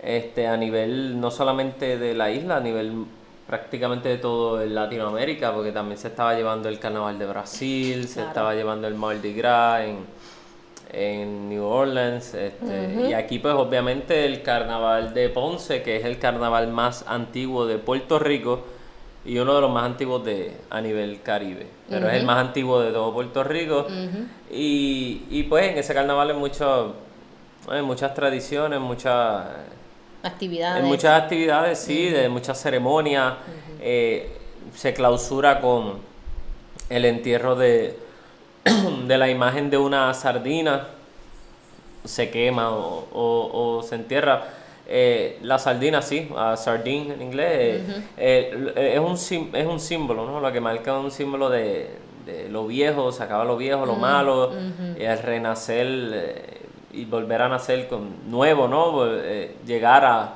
este, 0.01 0.47
a 0.47 0.57
nivel 0.57 1.19
no 1.21 1.29
solamente 1.29 1.99
de 1.99 2.15
la 2.15 2.31
isla, 2.31 2.57
a 2.57 2.59
nivel 2.61 3.05
prácticamente 3.47 4.09
de 4.09 4.17
todo 4.17 4.61
en 4.61 4.73
Latinoamérica, 4.73 5.53
porque 5.53 5.71
también 5.71 5.97
se 5.97 6.07
estaba 6.07 6.33
llevando 6.33 6.69
el 6.69 6.79
carnaval 6.79 7.19
de 7.19 7.25
Brasil, 7.25 8.07
se 8.07 8.21
estaba 8.21 8.53
llevando 8.55 8.87
el 8.87 8.95
Mardi 8.95 9.33
Gras 9.33 9.81
en, 9.81 10.05
en 10.91 11.49
New 11.49 11.63
Orleans, 11.63 12.33
este, 12.33 13.07
y 13.09 13.13
aquí 13.13 13.39
pues 13.39 13.53
obviamente 13.53 14.25
el 14.25 14.41
carnaval 14.43 15.13
de 15.13 15.29
Ponce, 15.29 15.83
que 15.83 15.97
es 15.97 16.05
el 16.05 16.19
carnaval 16.19 16.67
más 16.69 17.05
antiguo 17.07 17.65
de 17.65 17.77
Puerto 17.77 18.17
Rico 18.19 18.63
y 19.25 19.37
uno 19.39 19.55
de 19.55 19.61
los 19.61 19.71
más 19.71 19.85
antiguos 19.85 20.23
de 20.25 20.55
a 20.69 20.81
nivel 20.81 21.21
Caribe, 21.21 21.67
pero 21.89 22.09
es 22.09 22.15
el 22.15 22.25
más 22.25 22.37
antiguo 22.37 22.81
de 22.81 22.91
todo 22.91 23.13
Puerto 23.13 23.43
Rico. 23.43 23.87
Y, 24.51 25.23
y 25.29 25.43
pues 25.43 25.71
en 25.71 25.77
ese 25.77 25.93
carnaval 25.93 26.31
hay 26.31 26.37
mucho, 26.37 26.93
hay 27.69 27.81
muchas 27.81 28.13
tradiciones, 28.13 28.79
muchas 28.79 29.45
Actividades. 30.23 30.81
en 30.81 30.87
muchas 30.87 31.21
actividades, 31.21 31.79
sí, 31.79 32.09
de 32.09 32.29
muchas 32.29 32.59
ceremonias. 32.61 33.33
eh, 33.81 34.29
se 34.75 34.93
clausura 34.93 35.59
con 35.59 35.99
el 36.89 37.05
entierro 37.05 37.55
de, 37.55 37.97
de 39.07 39.17
la 39.17 39.29
imagen 39.29 39.69
de 39.69 39.77
una 39.77 40.13
sardina. 40.13 40.87
Se 42.05 42.29
quema 42.29 42.71
o, 42.71 43.07
o- 43.13 43.77
o 43.77 43.83
se 43.83 43.95
entierra. 43.95 44.43
Eh, 44.87 45.39
la 45.41 45.57
sardina, 45.59 46.01
sí, 46.01 46.29
a 46.35 46.57
sardine 46.57 47.13
en 47.13 47.21
inglés, 47.21 47.81
eh, 48.17 48.71
eh, 48.75 48.91
es, 48.95 48.99
un, 48.99 49.17
sim- 49.17 49.55
es 49.55 49.65
un 49.65 49.79
símbolo, 49.79 50.25
¿no? 50.25 50.41
Lo 50.41 50.51
que 50.51 50.59
marca 50.59 50.97
un 50.97 51.09
símbolo 51.11 51.49
de, 51.49 51.89
de 52.25 52.49
lo 52.49 52.67
viejo, 52.67 53.11
se 53.13 53.23
acaba 53.23 53.45
lo 53.45 53.55
viejo, 53.55 53.85
lo 53.85 53.95
malo, 53.95 54.51
y 54.99 55.03
el 55.03 55.19
renacer 55.19 56.52
y 56.93 57.05
volver 57.05 57.41
a 57.41 57.49
nacer 57.49 57.87
con 57.87 58.29
nuevo, 58.29 58.67
¿no? 58.67 59.05
Eh, 59.07 59.57
llegar 59.65 60.05
a 60.05 60.33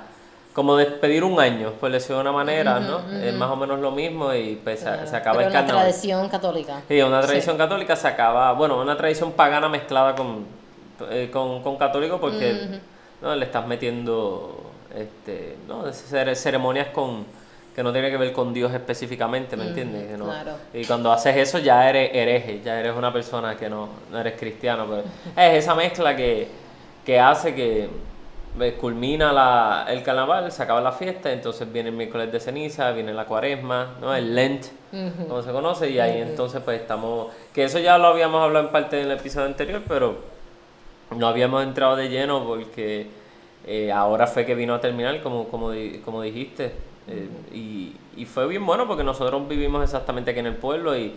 como 0.54 0.76
despedir 0.76 1.24
un 1.24 1.40
año, 1.40 1.72
por 1.80 1.92
decirlo 1.92 2.16
de 2.18 2.22
una 2.22 2.32
manera, 2.32 2.80
¿no? 2.80 3.00
Es 3.22 3.32
más 3.36 3.52
o 3.52 3.56
menos 3.56 3.80
lo 3.80 3.92
mismo 3.92 4.34
y 4.34 4.60
pues 4.64 4.80
se, 4.80 5.06
se 5.06 5.16
acaba 5.16 5.38
Pero 5.38 5.50
el 5.50 5.54
una 5.54 5.60
carnaval. 5.62 5.84
tradición 5.84 6.30
católica. 6.30 6.82
Sí, 6.88 7.00
una 7.02 7.22
tradición 7.22 7.58
católica 7.58 7.96
se 7.96 8.08
acaba, 8.08 8.54
bueno, 8.54 8.82
una 8.82 8.98
tradición 8.98 9.34
pagana 9.34 9.70
mezclada 9.70 10.16
con, 10.16 10.46
eh, 11.12 11.30
con, 11.32 11.62
con 11.62 11.78
católico 11.78 12.20
porque 12.20 12.80
¿no? 13.22 13.36
le 13.36 13.46
estás 13.46 13.68
metiendo 13.68 14.62
este, 14.96 15.58
¿no? 15.68 15.86
Cere- 15.90 16.34
ceremonias 16.36 16.88
con 16.88 17.24
que 17.78 17.84
no 17.84 17.94
tiene 17.94 18.10
que 18.10 18.18
ver 18.18 18.34
con 18.34 18.56
Dios 18.56 18.74
específicamente, 18.74 19.56
¿me 19.56 19.68
entiendes? 19.68 20.08
Que 20.10 20.18
no- 20.18 20.26
claro. 20.26 20.54
Y 20.74 20.84
cuando 20.86 21.12
haces 21.12 21.38
eso 21.38 21.60
ya 21.60 21.88
eres 21.88 22.10
hereje, 22.12 22.60
ya 22.66 22.80
eres 22.80 22.96
una 22.96 23.14
persona 23.14 23.56
que 23.56 23.70
no, 23.70 23.88
no 24.12 24.18
eres 24.20 24.34
cristiano. 24.34 24.88
Pero 24.90 25.04
es 25.48 25.64
esa 25.64 25.76
mezcla 25.76 26.16
que, 26.16 26.48
que 27.06 27.20
hace 27.20 27.54
que 27.54 27.88
eh, 28.62 28.74
culmina 28.82 29.32
la, 29.32 29.86
el 29.90 30.02
carnaval, 30.02 30.52
se 30.52 30.64
acaba 30.64 30.82
la 30.82 30.92
fiesta, 30.92 31.32
entonces 31.32 31.72
viene 31.72 31.90
el 31.90 31.96
miércoles 31.96 32.32
de 32.32 32.40
ceniza, 32.40 32.90
viene 32.94 33.14
la 33.14 33.26
cuaresma, 33.26 33.98
¿no? 34.02 34.16
el 34.16 34.34
Lent, 34.34 34.66
como 35.28 35.44
se 35.44 35.52
conoce, 35.52 35.92
y 35.92 36.00
ahí 36.00 36.20
entonces 36.20 36.60
pues 36.66 36.82
estamos, 36.82 37.28
que 37.54 37.66
eso 37.66 37.78
ya 37.78 38.00
lo 38.00 38.08
habíamos 38.08 38.42
hablado 38.44 38.66
en 38.66 38.72
parte 38.72 38.96
del 38.96 39.12
episodio 39.12 39.46
anterior, 39.46 39.84
pero 39.88 40.18
no 41.16 41.28
habíamos 41.28 41.62
entrado 41.62 41.96
de 41.96 42.10
lleno 42.10 42.44
porque 42.44 43.06
eh, 43.68 43.92
ahora 43.92 44.26
fue 44.26 44.48
que 44.48 44.56
vino 44.56 44.74
a 44.74 44.82
terminar, 44.82 45.22
como, 45.22 45.48
como, 45.50 45.70
como 46.04 46.24
dijiste, 46.24 46.72
eh, 47.08 47.30
y, 47.54 47.94
y 48.16 48.26
fue 48.26 48.48
bien 48.48 48.66
bueno 48.66 48.88
porque 48.88 49.04
nosotros 49.04 49.48
vivimos 49.48 49.84
exactamente 49.84 50.32
aquí 50.32 50.40
en 50.40 50.48
el 50.48 50.56
pueblo 50.56 50.98
y, 50.98 51.14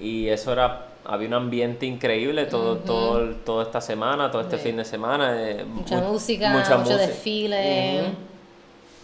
y 0.00 0.28
eso 0.28 0.52
era, 0.52 0.86
había 1.04 1.28
un 1.28 1.34
ambiente 1.34 1.86
increíble 1.86 2.46
todo, 2.46 2.76
todo, 2.78 3.30
toda 3.44 3.62
esta 3.64 3.80
semana, 3.80 4.30
todo 4.30 4.42
este 4.42 4.58
fin 4.58 4.76
de 4.76 4.84
semana. 4.84 5.32
eh, 5.50 5.64
Mucha 5.64 5.96
mu- 6.00 6.12
música, 6.12 6.50
mucho 6.50 6.78
música. 6.78 6.96
desfile. 6.98 8.02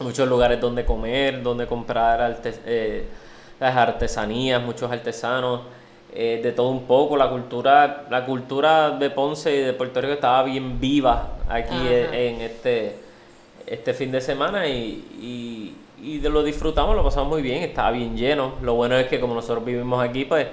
Muchos 0.00 0.28
lugares 0.28 0.60
donde 0.60 0.84
comer, 0.84 1.42
donde 1.42 1.66
comprar 1.66 2.40
eh, 2.66 3.06
las 3.60 3.76
artesanías, 3.76 4.60
muchos 4.60 4.90
artesanos, 4.90 5.60
eh, 6.12 6.40
de 6.42 6.50
todo 6.52 6.68
un 6.70 6.82
poco. 6.84 7.16
La 7.16 7.30
cultura, 7.30 8.04
la 8.10 8.24
cultura 8.24 8.90
de 8.90 9.10
Ponce 9.10 9.54
y 9.54 9.60
de 9.60 9.72
Puerto 9.72 10.00
Rico 10.00 10.14
estaba 10.14 10.42
bien 10.42 10.80
viva 10.80 11.34
aquí 11.48 11.76
en, 11.88 12.12
en 12.12 12.40
este, 12.40 12.96
este 13.66 13.94
fin 13.94 14.10
de 14.10 14.20
semana 14.20 14.66
y, 14.66 15.04
y, 15.20 15.76
y 16.02 16.18
de 16.18 16.28
lo 16.28 16.42
disfrutamos, 16.42 16.94
lo 16.96 17.04
pasamos 17.04 17.28
muy 17.28 17.42
bien, 17.42 17.62
estaba 17.62 17.90
bien 17.90 18.16
lleno. 18.16 18.54
Lo 18.62 18.74
bueno 18.74 18.96
es 18.96 19.06
que 19.06 19.20
como 19.20 19.34
nosotros 19.34 19.64
vivimos 19.64 20.02
aquí, 20.02 20.24
pues 20.24 20.46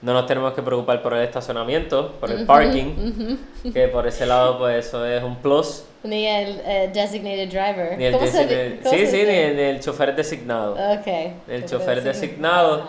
no 0.00 0.12
nos 0.12 0.26
tenemos 0.26 0.52
que 0.52 0.62
preocupar 0.62 1.02
por 1.02 1.12
el 1.14 1.24
estacionamiento, 1.24 2.12
por 2.20 2.30
el 2.30 2.46
parking, 2.46 3.36
que 3.72 3.88
por 3.88 4.06
ese 4.06 4.26
lado 4.26 4.58
pues 4.58 4.86
eso 4.86 5.04
es 5.04 5.22
un 5.22 5.36
plus. 5.36 5.84
Ni 6.04 6.26
el 6.26 6.60
eh, 6.64 6.90
designated 6.94 7.48
driver. 7.48 7.98
Ni 7.98 8.04
el 8.04 8.12
¿Cómo 8.12 8.24
designated- 8.24 8.82
cómo 8.84 8.94
sí, 8.94 9.06
sí, 9.08 9.16
ni 9.24 9.34
el, 9.34 9.58
el 9.58 9.80
chofer 9.80 10.14
designado. 10.14 10.74
Ok. 10.74 11.06
El 11.48 11.64
Chofer 11.64 11.66
chofer 11.66 12.02
design- 12.04 12.04
designado, 12.04 12.82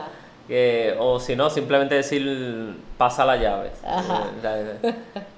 que, 0.48 0.96
o 1.00 1.20
si 1.20 1.36
no, 1.36 1.50
simplemente 1.50 1.96
decir 1.96 2.76
pasa 3.00 3.26
la 3.26 3.38
llave. 3.38 3.72
Ajá. 3.84 4.26
Eh, 4.44 4.94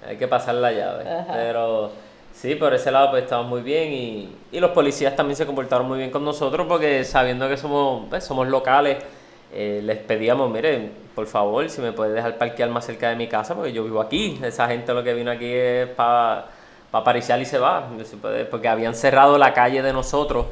Hay 0.10 0.18
que 0.18 0.28
pasar 0.28 0.56
la 0.56 0.72
llave. 0.74 1.10
Ajá. 1.10 1.34
Pero 1.34 1.92
sí, 2.42 2.56
por 2.56 2.74
ese 2.74 2.92
lado 2.92 3.12
pues 3.12 3.24
estamos 3.24 3.48
muy 3.48 3.62
bien 3.62 3.92
y, 3.94 4.30
y 4.52 4.60
los 4.60 4.72
policías 4.72 5.16
también 5.16 5.36
se 5.36 5.46
comportaron 5.46 5.88
muy 5.88 6.00
bien 6.00 6.10
con 6.10 6.26
nosotros 6.26 6.66
porque 6.68 7.04
sabiendo 7.04 7.48
que 7.48 7.58
somos, 7.58 8.08
pues, 8.10 8.24
somos 8.24 8.48
locales, 8.48 8.98
eh, 9.54 9.82
les 9.84 9.98
pedíamos, 9.98 10.50
miren, 10.50 10.92
por 11.14 11.28
favor, 11.28 11.70
si 11.70 11.82
me 11.82 11.92
puedes 11.92 12.14
dejar 12.16 12.38
parquear 12.38 12.70
más 12.70 12.86
cerca 12.86 13.10
de 13.10 13.16
mi 13.16 13.28
casa 13.28 13.54
porque 13.54 13.72
yo 13.74 13.84
vivo 13.84 14.00
aquí. 14.02 14.40
Esa 14.44 14.68
gente 14.68 14.94
lo 14.94 15.04
que 15.04 15.14
vino 15.14 15.30
aquí 15.30 15.52
es 15.52 15.88
para 15.90 16.48
para 16.90 17.06
pariciar 17.06 17.40
y 17.40 17.46
se 17.46 17.58
va, 17.58 17.88
porque 18.50 18.68
habían 18.68 18.94
cerrado 18.96 19.38
la 19.38 19.54
calle 19.54 19.82
de 19.82 19.94
nosotros, 19.94 20.48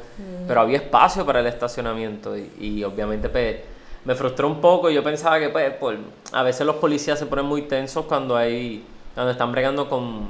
pero 0.48 0.62
había 0.62 0.78
espacio 0.78 1.26
para 1.26 1.40
el 1.40 1.46
estacionamiento 1.46 2.34
y, 2.34 2.50
y 2.58 2.82
obviamente 2.84 3.28
pues, 3.28 3.56
me 4.06 4.14
frustró 4.14 4.48
un 4.48 4.58
poco. 4.58 4.88
Yo 4.88 5.02
pensaba 5.04 5.38
que 5.38 5.50
pues, 5.50 5.70
por- 5.74 5.98
a 6.32 6.42
veces 6.42 6.66
los 6.66 6.76
policías 6.76 7.18
se 7.18 7.26
ponen 7.26 7.44
muy 7.44 7.62
tensos 7.62 8.06
cuando 8.06 8.38
hay 8.38 8.82
cuando 9.14 9.32
están 9.32 9.52
bregando 9.52 9.86
con, 9.90 10.28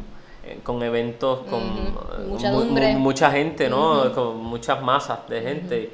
con 0.63 0.83
eventos 0.83 1.41
con 1.49 1.61
eh, 1.61 1.93
mu- 2.21 2.27
Muchedumbre. 2.33 2.93
mu- 2.95 2.99
mucha 3.01 3.31
gente, 3.31 3.69
¿no? 3.69 4.13
Con 4.13 4.37
muchas 4.39 4.83
masas 4.83 5.21
de 5.29 5.41
gente. 5.43 5.91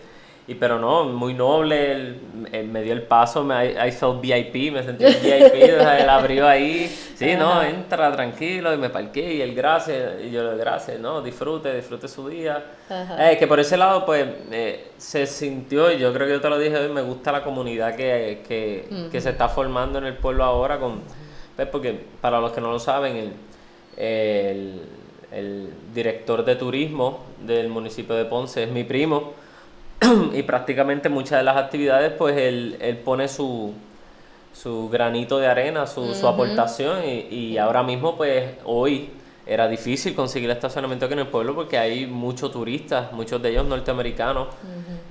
Y 0.49 0.55
pero 0.55 0.79
no, 0.79 1.03
muy 1.07 1.35
noble, 1.35 1.91
él, 1.91 2.21
él 2.53 2.69
me 2.69 2.81
dio 2.83 2.93
el 2.93 3.03
paso, 3.03 3.43
me, 3.43 3.67
I, 3.67 3.89
I 3.89 3.91
felt 3.91 4.21
VIP, 4.21 4.73
me 4.73 4.81
sentí 4.85 5.05
VIP, 5.05 5.75
o 5.77 5.81
sea, 5.83 5.99
él 5.99 6.09
abrió 6.09 6.47
ahí, 6.47 6.87
sí, 7.17 7.35
no, 7.37 7.61
entra 7.65 8.13
tranquilo 8.13 8.73
y 8.73 8.77
me 8.77 8.89
parqué 8.89 9.35
y 9.35 9.41
él 9.41 9.57
gracias, 9.57 10.23
y 10.25 10.31
yo 10.31 10.49
le 10.49 10.57
gracias, 10.57 11.01
no, 11.01 11.21
disfrute, 11.21 11.75
disfrute 11.75 12.07
su 12.07 12.29
día. 12.29 12.63
Eh, 13.19 13.37
que 13.41 13.49
por 13.49 13.59
ese 13.59 13.77
lado, 13.77 14.07
pues, 14.07 14.25
eh, 14.53 14.93
se 14.97 15.27
sintió, 15.27 15.91
y 15.91 15.99
yo 15.99 16.13
creo 16.13 16.29
que 16.29 16.35
yo 16.35 16.41
te 16.41 16.49
lo 16.49 16.61
dije 16.61 16.77
hoy, 16.77 16.93
me 16.93 17.03
gusta 17.03 17.33
la 17.33 17.43
comunidad 17.43 17.97
que, 17.97 18.45
que, 18.47 19.09
que 19.11 19.21
se 19.21 19.31
está 19.31 19.49
formando 19.49 19.99
en 19.99 20.05
el 20.05 20.15
pueblo 20.15 20.45
ahora, 20.45 20.79
con, 20.79 21.01
pues, 21.57 21.67
porque 21.67 21.93
para 22.21 22.39
los 22.41 22.53
que 22.53 22.61
no 22.61 22.71
lo 22.71 22.79
saben, 22.79 23.17
el, 23.17 23.33
el, 23.97 24.81
el 25.33 25.71
director 25.95 26.45
de 26.45 26.57
turismo 26.57 27.25
del 27.45 27.69
municipio 27.69 28.15
de 28.15 28.25
Ponce 28.25 28.65
es 28.65 28.71
mi 28.71 28.85
primo, 28.85 29.33
y 30.33 30.43
prácticamente 30.43 31.09
muchas 31.09 31.39
de 31.39 31.45
las 31.45 31.57
actividades, 31.57 32.13
pues, 32.13 32.37
él, 32.37 32.77
él 32.81 32.99
pone 32.99 33.29
su, 33.29 33.73
su 34.53 34.89
granito 34.89 35.39
de 35.39 35.47
arena, 35.47 35.87
su, 35.87 36.15
su 36.15 36.27
aportación, 36.27 37.05
y, 37.05 37.35
y 37.35 37.59
ahora 37.59 37.83
mismo, 37.83 38.17
pues, 38.17 38.45
hoy 38.65 39.11
era 39.47 39.69
difícil 39.69 40.15
conseguir 40.15 40.51
estacionamiento 40.51 41.07
aquí 41.07 41.13
en 41.15 41.21
el 41.21 41.29
pueblo 41.29 41.55
porque 41.55 41.79
hay 41.79 42.07
muchos 42.07 42.51
turistas, 42.51 43.13
muchos 43.13 43.41
de 43.41 43.51
ellos 43.51 43.65
norteamericanos, 43.65 44.49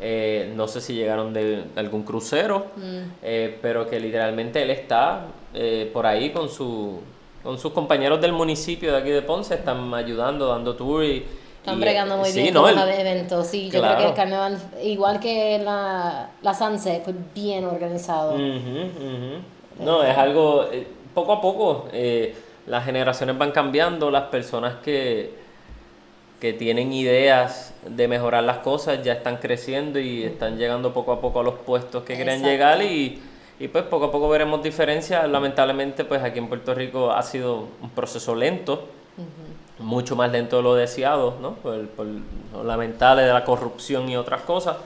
eh, 0.02 0.52
no 0.56 0.68
sé 0.68 0.82
si 0.82 0.94
llegaron 0.94 1.34
de 1.34 1.64
algún 1.78 2.04
crucero, 2.04 2.68
eh, 3.24 3.58
pero 3.62 3.90
que 3.90 3.98
literalmente 3.98 4.62
él 4.62 4.72
está 4.72 5.28
eh, 5.54 5.90
por 5.94 6.06
ahí 6.06 6.32
con 6.32 6.50
su 6.50 7.00
con 7.46 7.60
sus 7.60 7.72
compañeros 7.74 8.20
del 8.20 8.34
municipio 8.34 8.92
de 8.92 8.98
aquí 8.98 9.12
de 9.12 9.22
Ponce, 9.22 9.54
están 9.54 9.94
ayudando, 9.94 10.48
dando 10.48 10.76
tour 10.76 11.04
y... 11.04 11.24
Están 11.58 11.80
bregando 11.80 12.18
muy 12.18 12.30
sí, 12.30 12.42
bien 12.42 12.54
no, 12.56 12.62
con 12.62 12.72
el- 12.72 12.76
los 12.76 12.90
eventos. 12.90 13.48
Sí, 13.48 13.70
yo 13.72 13.82
creo 13.82 13.98
que 13.98 14.06
el 14.06 14.14
carnaval, 14.16 14.58
igual 14.84 15.20
que 15.20 15.60
la, 15.64 16.30
la 16.42 16.54
Sunset, 16.56 17.04
fue 17.04 17.14
bien 17.36 17.66
organizado. 17.66 18.34
Ujú. 18.34 19.84
No, 19.84 20.04
es 20.04 20.18
algo, 20.18 20.66
eh, 20.72 20.88
poco 21.14 21.34
a 21.34 21.42
poco, 21.42 21.88
eh, 21.94 22.36
las 22.66 22.84
generaciones 22.86 23.38
van 23.38 23.52
cambiando, 23.52 24.10
las 24.10 24.24
personas 24.24 24.76
que, 24.84 25.32
que 26.40 26.54
tienen 26.54 26.92
ideas 26.94 27.74
de 27.88 28.08
mejorar 28.08 28.44
las 28.44 28.58
cosas 28.60 29.04
ya 29.04 29.14
están 29.14 29.38
creciendo 29.38 30.00
y 30.00 30.24
están 30.24 30.58
llegando 30.58 30.94
poco 30.94 31.12
a 31.14 31.22
poco 31.22 31.42
a 31.42 31.44
los 31.44 31.56
puestos 31.56 32.04
que 32.04 32.16
quieren 32.16 32.36
Exacto. 32.36 32.52
llegar 32.52 32.82
y, 32.82 33.22
y 33.60 33.68
pues 33.70 33.84
poco 33.86 34.06
a 34.06 34.12
poco 34.12 34.28
veremos 34.30 34.62
diferencias. 34.64 35.28
Lamentablemente 35.30 36.04
pues 36.06 36.22
aquí 36.24 36.40
en 36.40 36.48
Puerto 36.48 36.74
Rico 36.74 37.12
ha 37.12 37.22
sido 37.24 37.68
un 37.82 37.90
proceso 37.92 38.36
lento, 38.36 38.86
mucho 39.80 40.16
más 40.16 40.32
lento 40.32 40.58
de 40.58 40.64
lo 40.64 40.76
deseado, 40.76 41.36
¿no? 41.42 41.54
Por, 41.56 41.88
por 41.90 42.06
lo 42.54 42.64
lamentable 42.64 43.24
de 43.24 43.34
la 43.34 43.44
corrupción 43.44 44.08
y 44.10 44.16
otras 44.18 44.42
cosas. 44.42 44.78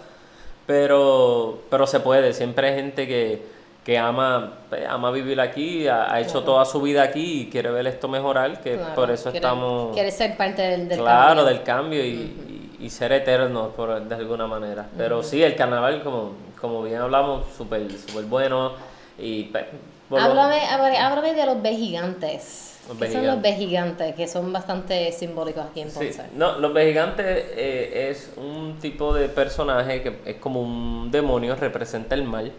Pero, 0.68 1.60
pero 1.70 1.88
se 1.88 2.00
puede, 2.00 2.32
siempre 2.34 2.70
hay 2.70 2.76
gente 2.76 3.08
que, 3.08 3.42
que 3.84 3.98
ama, 3.98 4.54
pues, 4.70 4.86
ama 4.88 5.10
vivir 5.10 5.42
aquí, 5.42 5.88
ha, 5.88 6.14
ha 6.14 6.22
hecho 6.22 6.44
toda 6.44 6.64
su 6.66 6.80
vida 6.82 7.02
aquí 7.02 7.42
y 7.42 7.50
quiere 7.50 7.72
ver 7.72 7.88
esto 7.88 8.08
mejorar, 8.08 8.62
que 8.62 8.76
Claro, 8.76 8.94
por 8.96 9.10
eso 9.10 9.32
quiere- 9.32 9.38
estamos... 9.38 9.94
Quiere 9.96 10.12
ser 10.12 10.38
parte 10.38 10.62
del, 10.62 10.88
del 10.88 11.00
claro, 11.00 11.28
cambio. 11.38 11.46
del 11.46 11.64
cambio 11.64 12.06
y, 12.06 12.10
y- 12.10 12.49
y 12.80 12.90
ser 12.90 13.12
eternos 13.12 13.74
por, 13.76 14.02
de 14.02 14.16
alguna 14.16 14.48
manera. 14.48 14.88
Pero 14.98 15.22
sí, 15.24 15.44
el 15.44 15.56
carnaval, 15.56 16.02
como, 16.04 16.32
como 16.60 16.84
bien 16.84 16.98
hablamos, 17.00 17.46
súper 17.58 17.92
super 17.92 18.26
bueno. 18.26 18.72
Y, 19.18 19.44
pues, 19.46 19.66
lo- 20.10 20.18
Háblame, 20.18 20.62
háblame, 20.66 21.34
de 21.34 21.46
los 21.46 21.62
vejigantes. 21.62 22.78
Los 22.88 22.98
¿Qué 22.98 23.12
son 23.12 23.28
los 23.28 23.42
vejigantes. 23.42 24.16
Que 24.16 24.28
son 24.28 24.52
bastante 24.52 25.12
simbólicos 25.12 25.66
aquí 25.70 25.82
en 25.82 25.92
Sí, 25.92 25.98
Ponce. 26.00 26.24
no, 26.34 26.58
los 26.58 26.74
vejigantes 26.74 27.26
eh, 27.28 28.10
es 28.12 28.32
un 28.38 28.78
tipo 28.82 29.14
de 29.14 29.30
personaje 29.30 30.02
que 30.02 30.20
es 30.26 30.36
como 30.38 30.62
un 30.62 31.12
demonio, 31.12 31.56
representa 31.56 32.16
el 32.16 32.24
mal, 32.24 32.52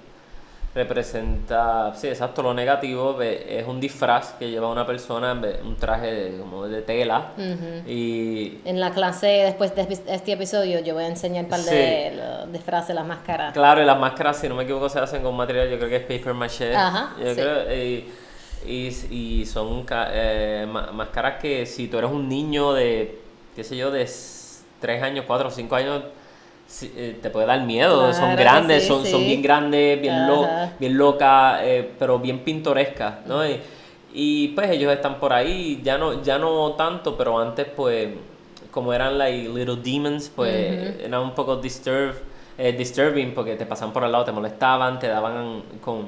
representa, 0.75 1.93
sí, 1.97 2.07
exacto, 2.09 2.43
lo 2.43 2.55
negativo, 2.55 3.15
ve- 3.17 3.59
es 3.59 3.67
un 3.67 3.81
disfraz 3.81 4.35
que 4.39 4.51
lleva 4.51 4.69
una 4.71 4.87
persona, 4.87 5.35
ve- 5.35 5.59
un 5.65 5.77
traje 5.77 6.13
de, 6.13 6.39
como 6.39 6.67
de 6.69 6.83
tela 6.83 7.33
y 7.87 8.59
En 8.65 8.79
la 8.79 8.93
clase, 8.93 9.27
después 9.27 9.75
de 9.75 9.87
este 10.07 10.33
episodio, 10.33 10.79
yo 10.81 10.95
voy 10.95 11.05
a 11.05 11.09
enseñar 11.09 11.45
un 11.45 11.51
par 11.51 11.61
de, 11.61 12.21
de 12.49 12.59
frases, 12.61 12.95
las 12.95 13.07
máscaras. 13.07 13.53
Claro, 13.53 13.83
y 13.83 13.85
las 13.85 13.99
máscaras, 13.99 14.37
si 14.39 14.49
no 14.49 14.55
me 14.55 14.63
equivoco, 14.63 14.89
se 14.89 15.01
hacen 15.01 15.23
con 15.23 15.37
material, 15.37 15.69
yo 15.71 15.77
creo 15.79 15.89
que 15.89 15.97
es 15.97 16.03
paper 16.03 16.35
maché. 16.35 16.75
Ajá, 16.77 17.15
Yo 17.19 17.27
sí. 17.35 17.41
creo, 17.41 17.75
y, 17.75 18.09
y, 18.67 18.87
y 19.41 19.47
son 19.47 19.85
eh, 19.91 20.67
máscaras 20.93 21.41
que 21.41 21.67
si 21.67 21.89
tú 21.89 21.99
eres 21.99 22.11
un 22.11 22.29
niño 22.29 22.73
de, 22.75 23.19
qué 23.57 23.65
sé 23.65 23.77
yo, 23.77 23.91
de 23.91 24.09
3 24.81 25.03
años, 25.03 25.25
4 25.27 25.49
o 25.49 25.51
5 25.51 25.75
años, 25.75 26.03
eh, 26.83 27.19
te 27.21 27.31
puede 27.31 27.47
dar 27.47 27.63
miedo. 27.65 27.99
Claro 27.99 28.15
son 28.15 28.37
grandes, 28.37 28.83
sí, 28.83 28.89
son, 28.89 29.05
son 29.07 29.27
bien 29.27 29.43
grandes, 29.43 30.01
bien, 30.01 30.27
lo- 30.27 30.43
bien 30.79 30.97
locas, 30.99 31.61
eh, 31.63 31.91
pero 31.99 32.19
bien 32.19 32.41
pintorescas, 32.41 33.27
¿no? 33.27 33.47
Y, 33.47 33.61
y, 34.13 34.49
pues 34.49 34.71
ellos 34.71 34.93
están 34.93 35.19
por 35.21 35.33
ahí, 35.33 35.81
ya 35.85 35.97
no, 35.99 36.23
ya 36.23 36.39
no 36.39 36.73
tanto, 36.73 37.17
pero 37.17 37.39
antes 37.39 37.67
pues 37.77 38.09
como 38.71 38.93
eran 38.93 39.19
like 39.19 39.49
little 39.49 39.77
demons, 39.77 40.31
pues 40.35 41.01
eran 41.01 41.21
un 41.23 41.35
poco 41.35 41.57
disturb, 41.57 42.15
eh, 42.59 42.73
disturbing 42.73 43.35
porque 43.35 43.57
te 43.57 43.67
pasaban 43.67 43.93
por 43.93 44.05
al 44.05 44.13
lado, 44.13 44.25
te 44.25 44.33
molestaban, 44.33 44.99
te 44.99 45.09
daban 45.09 45.63
con... 45.81 46.07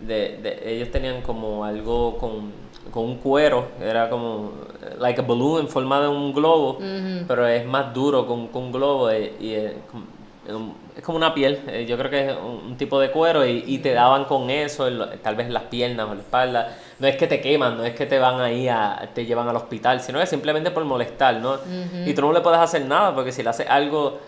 De, 0.00 0.38
de- 0.42 0.62
ellos 0.76 0.90
tenían 0.90 1.20
como 1.22 1.64
algo 1.64 2.16
con, 2.16 2.52
con 2.90 3.04
un 3.04 3.16
cuero, 3.16 3.68
era 3.80 4.08
como 4.08 4.52
eh, 4.82 4.96
like 4.98 5.20
a 5.20 5.24
balloon 5.24 5.62
en 5.62 5.68
forma 5.68 6.00
de 6.00 6.08
un 6.08 6.32
globo, 6.32 6.78
pero 7.26 7.46
es 7.46 7.64
más 7.66 7.92
duro 7.94 8.26
con, 8.26 8.48
con 8.48 8.64
un 8.64 8.72
globo 8.72 9.10
eh, 9.10 9.34
y, 9.40 9.52
es, 9.54 9.72
como, 9.90 10.74
es 10.96 11.08
una 11.08 11.32
piel, 11.32 11.60
eh, 11.68 11.86
yo 11.86 11.96
creo 11.96 12.10
que 12.10 12.30
es 12.30 12.36
un, 12.36 12.76
tipo 12.76 12.98
de 13.00 13.10
cuero 13.10 13.46
y, 13.46 13.64
y 13.66 13.78
te 13.78 13.92
daban 13.92 14.24
con 14.24 14.50
eso, 14.50 14.88
tal 15.22 15.36
vez 15.36 15.46
en 15.46 15.54
las 15.54 15.64
piernas 15.64 16.06
o 16.06 16.10
en 16.10 16.18
la 16.18 16.22
espalda. 16.22 16.76
No 16.98 17.06
es 17.06 17.16
que 17.16 17.26
te 17.26 17.40
queman, 17.40 17.78
no 17.78 17.84
es 17.84 17.94
que 17.94 18.06
te 18.06 18.18
van 18.18 18.40
ahí 18.40 18.68
a, 18.68 19.08
te 19.14 19.24
llevan 19.24 19.48
al 19.48 19.56
hospital, 19.56 20.00
sino 20.00 20.18
que 20.20 20.26
simplemente 20.26 20.70
por 20.70 20.84
molestar, 20.84 21.36
¿no? 21.36 21.58
Y 22.06 22.12
tú 22.14 22.22
no 22.22 22.32
le 22.32 22.40
puedes 22.40 22.60
hacer 22.60 22.84
nada 22.84 23.14
porque 23.14 23.32
si 23.32 23.42
le 23.42 23.50
haces 23.50 23.66
algo 23.68 24.18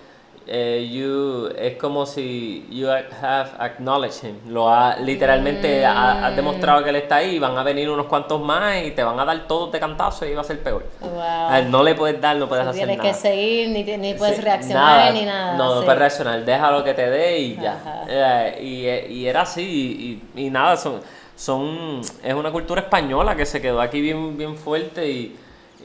eh, 0.47 0.89
you, 0.93 1.49
es 1.57 1.77
como 1.77 2.05
si 2.07 2.67
you 2.71 2.89
have 2.89 3.51
acknowledged 3.59 4.25
him. 4.25 4.37
Lo 4.49 4.69
ha, 4.69 4.97
literalmente 4.97 5.85
ha, 5.87 6.27
has 6.27 6.37
demostrado 6.37 6.83
que 6.83 6.91
él 6.91 6.97
está 6.97 7.17
ahí 7.17 7.37
y 7.37 7.39
van 7.39 7.57
a 7.57 7.63
venir 7.63 7.89
unos 7.91 8.07
cuantos 8.07 8.41
más 8.41 8.83
y 8.85 8.91
te 8.91 9.03
van 9.05 9.19
a 9.21 9.25
dar 9.25 9.47
todos 9.47 9.71
de 9.73 9.79
cantazo 9.81 10.27
y 10.27 10.35
va 10.35 10.41
a 10.41 10.45
ser 10.45 10.61
peor. 10.63 10.85
Wow. 11.01 11.21
A 11.21 11.59
él 11.61 11.71
no 11.71 11.83
le 11.83 11.95
puedes 11.95 12.21
dar, 12.21 12.37
no 12.37 12.49
puedes 12.49 12.65
No 12.65 12.71
hacer 12.71 12.81
tienes 12.87 12.99
nada. 12.99 13.11
que 13.11 13.19
seguir, 13.19 13.69
ni, 13.71 13.85
ni 13.97 14.15
puedes 14.15 14.37
Sí, 14.37 14.43
reaccionar, 14.43 15.13
ni 15.15 15.25
nada. 15.25 15.57
No, 15.57 15.75
no 15.75 15.81
sí. 15.81 15.85
puedes 15.85 15.99
reaccionar, 15.99 16.45
déjalo 16.45 16.83
que 16.85 16.95
te 16.95 17.09
dé 17.09 17.39
y 17.39 17.57
ya. 17.57 18.05
Eh, 18.09 19.07
y, 19.09 19.13
y 19.15 19.27
era 19.27 19.43
así, 19.43 20.21
y, 20.35 20.41
y 20.41 20.51
nada, 20.51 20.77
son, 20.77 21.01
son, 21.37 22.01
es 22.23 22.35
una 22.35 22.51
cultura 22.51 22.81
española 22.83 23.37
que 23.37 23.47
se 23.47 23.61
quedó 23.61 23.81
aquí 23.81 24.01
bien, 24.01 24.37
bien 24.37 24.57
fuerte 24.57 25.09
y, 25.09 25.37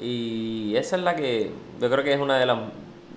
y 0.02 0.76
esa 0.76 0.96
es 0.96 1.02
la 1.04 1.16
que 1.16 1.52
yo 1.80 1.90
creo 1.90 2.04
que 2.04 2.14
es 2.14 2.20
una 2.20 2.38
de 2.38 2.46
las, 2.46 2.58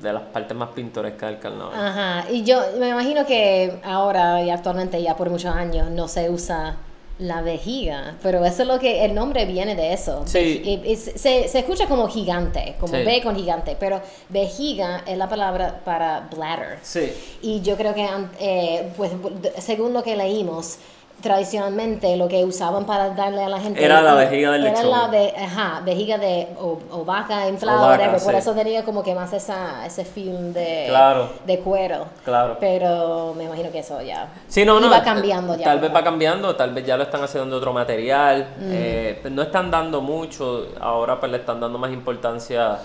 de 0.02 0.12
las 0.12 0.22
partes 0.22 0.56
más 0.56 0.70
pintorescas 0.70 1.30
del 1.30 1.38
carnaval. 1.40 1.72
Ajá, 1.74 2.30
y 2.30 2.42
yo 2.44 2.60
me 2.78 2.88
imagino 2.88 3.24
que 3.26 3.80
ahora 3.84 4.42
y 4.42 4.50
actualmente 4.50 5.02
ya 5.02 5.16
por 5.16 5.30
muchos 5.30 5.54
años 5.54 5.90
no 5.90 6.08
se 6.08 6.30
usa 6.30 6.76
la 7.18 7.42
vejiga, 7.42 8.14
pero 8.22 8.42
eso 8.46 8.62
es 8.62 8.68
lo 8.68 8.78
que 8.78 9.04
el 9.04 9.14
nombre 9.14 9.44
viene 9.44 9.76
de 9.76 9.92
eso. 9.92 10.22
Sí. 10.24 10.62
Ve- 10.64 10.88
y 10.92 10.96
se, 10.96 11.48
se 11.48 11.58
escucha 11.58 11.86
como 11.86 12.08
gigante, 12.08 12.76
como 12.80 12.94
Sí. 12.94 13.02
B 13.04 13.20
con 13.22 13.36
gigante, 13.36 13.76
pero 13.78 14.00
vejiga 14.30 15.02
es 15.06 15.18
la 15.18 15.28
palabra 15.28 15.80
para 15.84 16.20
bladder. 16.34 16.78
Sí. 16.80 17.12
Y 17.42 17.60
yo 17.60 17.76
creo 17.76 17.92
que, 17.94 18.08
eh, 18.40 18.90
pues, 18.96 19.10
según 19.58 19.92
lo 19.92 20.02
que 20.02 20.16
leímos, 20.16 20.78
tradicionalmente 21.22 22.16
lo 22.16 22.28
que 22.28 22.44
usaban 22.44 22.84
para 22.86 23.10
darle 23.10 23.42
a 23.44 23.48
la 23.48 23.60
gente 23.60 23.84
Era 23.84 24.00
la 24.02 24.14
vejiga 24.14 24.52
del 24.52 24.66
era 24.66 24.74
lechón. 24.82 24.90
la 24.90 25.06
ve- 25.08 25.34
ajá, 25.36 25.80
vejiga 25.84 26.18
de 26.18 26.48
o, 26.58 26.78
o 26.90 27.04
vaca 27.04 27.48
inflada, 27.48 27.78
O 27.78 27.82
vaca, 27.88 28.02
whatever, 28.02 28.22
por 28.22 28.34
eso 28.34 28.52
tenía 28.54 28.84
como 28.84 29.02
que 29.02 29.14
más 29.14 29.32
esa, 29.32 29.84
ese 29.86 30.04
film 30.04 30.52
de, 30.52 30.86
Claro. 30.88 31.28
de 31.46 31.58
cuero. 31.60 32.06
Claro. 32.24 32.56
Pero 32.60 33.34
me 33.36 33.44
imagino 33.44 33.70
que 33.70 33.80
eso 33.80 34.00
ya 34.02 34.28
Sí, 34.48 34.64
no, 34.64 34.80
no. 34.80 34.94
eh, 34.94 35.00
cambiando 35.04 35.56
ya. 35.56 35.64
Tal 35.64 35.80
vez 35.80 35.94
va 35.94 36.02
cambiando, 36.02 36.56
tal 36.56 36.72
vez 36.72 36.84
ya 36.86 36.96
lo 36.96 37.02
están 37.04 37.22
haciendo 37.22 37.50
de 37.50 37.56
otro 37.56 37.72
material. 37.72 38.46
eh, 38.62 39.22
no 39.30 39.42
están 39.42 39.70
dando 39.70 40.00
mucho, 40.00 40.66
ahora 40.80 41.18
pues 41.20 41.30
le 41.32 41.38
están 41.38 41.60
dando 41.60 41.78
más 41.78 41.92
importancia 41.92 42.78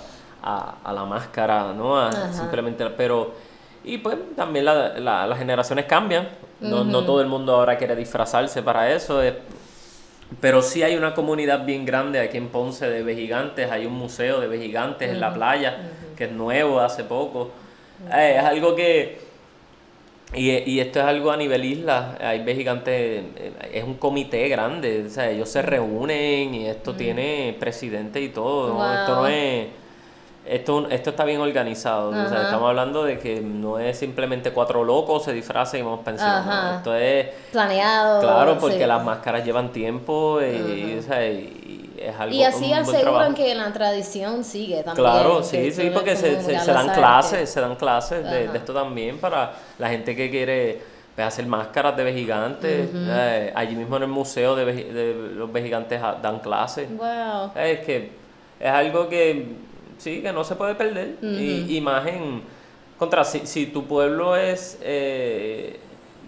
a, 0.44 0.76
a 0.84 0.94
la 0.94 1.06
máscara, 1.06 1.74
¿no? 1.74 2.00
A 2.00 2.12
simplemente, 2.34 2.86
pero. 2.92 3.45
Y 3.86 4.00
pues 4.00 4.18
también 4.36 4.66
la- 4.66 4.98
la- 5.00 5.28
las 5.28 5.38
generaciones 5.38 5.86
cambian. 5.86 6.28
No, 6.62 6.84
no 6.84 7.04
todo 7.06 7.22
el 7.22 7.28
mundo 7.28 7.54
ahora 7.56 7.78
quiere 7.78 7.96
disfrazarse 7.96 8.62
para 8.64 8.92
eso. 8.92 9.22
eh, 9.24 9.36
pero 10.42 10.62
sí 10.64 10.82
hay 10.82 10.96
una 10.96 11.14
comunidad 11.14 11.66
bien 11.66 11.86
grande 11.86 12.20
aquí 12.20 12.38
en 12.38 12.48
Ponce 12.48 12.90
de 12.90 13.04
vejigantes. 13.04 13.70
Hay 13.72 13.86
un 13.86 13.94
museo 13.94 14.40
de 14.42 14.48
vejigantes 14.48 15.10
en 15.12 15.20
la 15.20 15.32
playa, 15.34 15.78
que 16.18 16.24
es 16.26 16.32
nuevo 16.32 16.80
hace 16.80 17.04
poco. 17.04 17.52
Eh, 18.12 18.36
es 18.40 18.44
algo 18.44 18.76
que. 18.76 19.20
Y, 20.34 20.50
y 20.70 20.80
esto 20.80 21.00
es 21.00 21.06
algo 21.06 21.32
a 21.32 21.38
nivel 21.38 21.64
isla. 21.64 22.18
Hay 22.20 22.44
vejigantes. 22.44 23.24
eh, 23.36 23.54
Es 23.72 23.84
un 23.84 23.94
comité 23.96 24.48
grande. 24.50 25.04
O 25.06 25.10
sea, 25.10 25.30
ellos 25.30 25.48
se 25.48 25.62
reúnen 25.62 26.56
y 26.56 26.66
esto 26.68 26.96
tiene 26.96 27.56
presidente 27.60 28.20
y 28.20 28.30
todo. 28.30 28.70
¿no? 28.74 28.94
Esto 29.02 29.16
no 29.16 29.28
es. 29.28 29.68
Esto, 30.46 30.88
esto 30.90 31.10
está 31.10 31.26
bien 31.26 31.42
organizado. 31.42 32.10
O 32.10 32.30
sea, 32.30 32.44
estamos 32.44 32.70
hablando 32.70 33.04
de 33.04 33.18
que 33.18 33.42
no 33.42 33.80
es 33.80 33.98
simplemente 33.98 34.52
cuatro 34.52 34.84
locos 34.84 35.24
se 35.24 35.34
disfrazan 35.34 35.80
y 35.80 35.84
vamos. 35.84 36.02
Ajá. 36.08 36.78
Esto 36.78 36.96
es. 36.96 37.28
Planeado. 37.52 38.22
Claro, 38.22 38.58
porque 38.60 38.78
sí. 38.78 38.86
las 38.86 39.04
máscaras 39.04 39.44
llevan 39.44 39.72
tiempo 39.72 40.40
y, 40.42 40.98
o 41.00 41.02
sea, 41.02 41.28
y- 41.28 41.72
es 41.98 42.14
algo 42.20 42.36
Y 42.36 42.44
así 42.44 42.72
aseguran 42.72 43.34
que 43.34 43.56
la 43.56 43.72
tradición 43.74 44.44
sigue 44.44 44.84
también. 44.84 44.96
Claro, 45.08 45.42
sí, 45.42 45.72
sí, 45.72 45.90
porque 45.92 46.16
se, 46.16 46.40
se- 46.42 46.72
dan 46.72 46.90
clases, 46.90 47.40
que- 47.40 47.48
se 47.48 47.62
dan 47.62 47.76
clases 47.76 48.24
de, 48.30 48.46
esto 48.54 48.74
también 48.74 49.18
para 49.18 49.54
la 49.80 49.90
gente 49.90 50.16
que 50.16 50.30
quiere 50.30 50.82
pues, 51.16 51.26
hacer 51.26 51.48
máscaras 51.48 51.98
de 51.98 52.04
vejigantes. 52.04 52.90
Eh, 52.94 53.52
allí 53.56 53.76
mismo 53.76 53.98
en 53.98 54.04
el 54.04 54.10
museo 54.10 54.56
de, 54.56 54.66
de 54.66 55.16
los 55.36 55.52
vejigantes 55.52 56.00
dan 56.22 56.40
clases. 56.40 56.88
Wow. 56.96 57.52
Es 57.56 57.80
que 57.80 58.12
es 58.60 58.70
algo 58.70 59.10
que 59.10 59.48
sí, 59.98 60.22
que 60.22 60.32
no 60.34 60.44
se 60.44 60.56
puede 60.56 60.76
perder. 60.76 61.16
y, 61.22 61.78
y 61.78 61.82
más 61.82 62.06
en 62.08 62.42
contra, 62.98 63.24
si, 63.24 63.46
si 63.46 63.68
tu 63.68 63.84
pueblo 63.86 64.36
es 64.36 64.80
eh, 64.82 65.80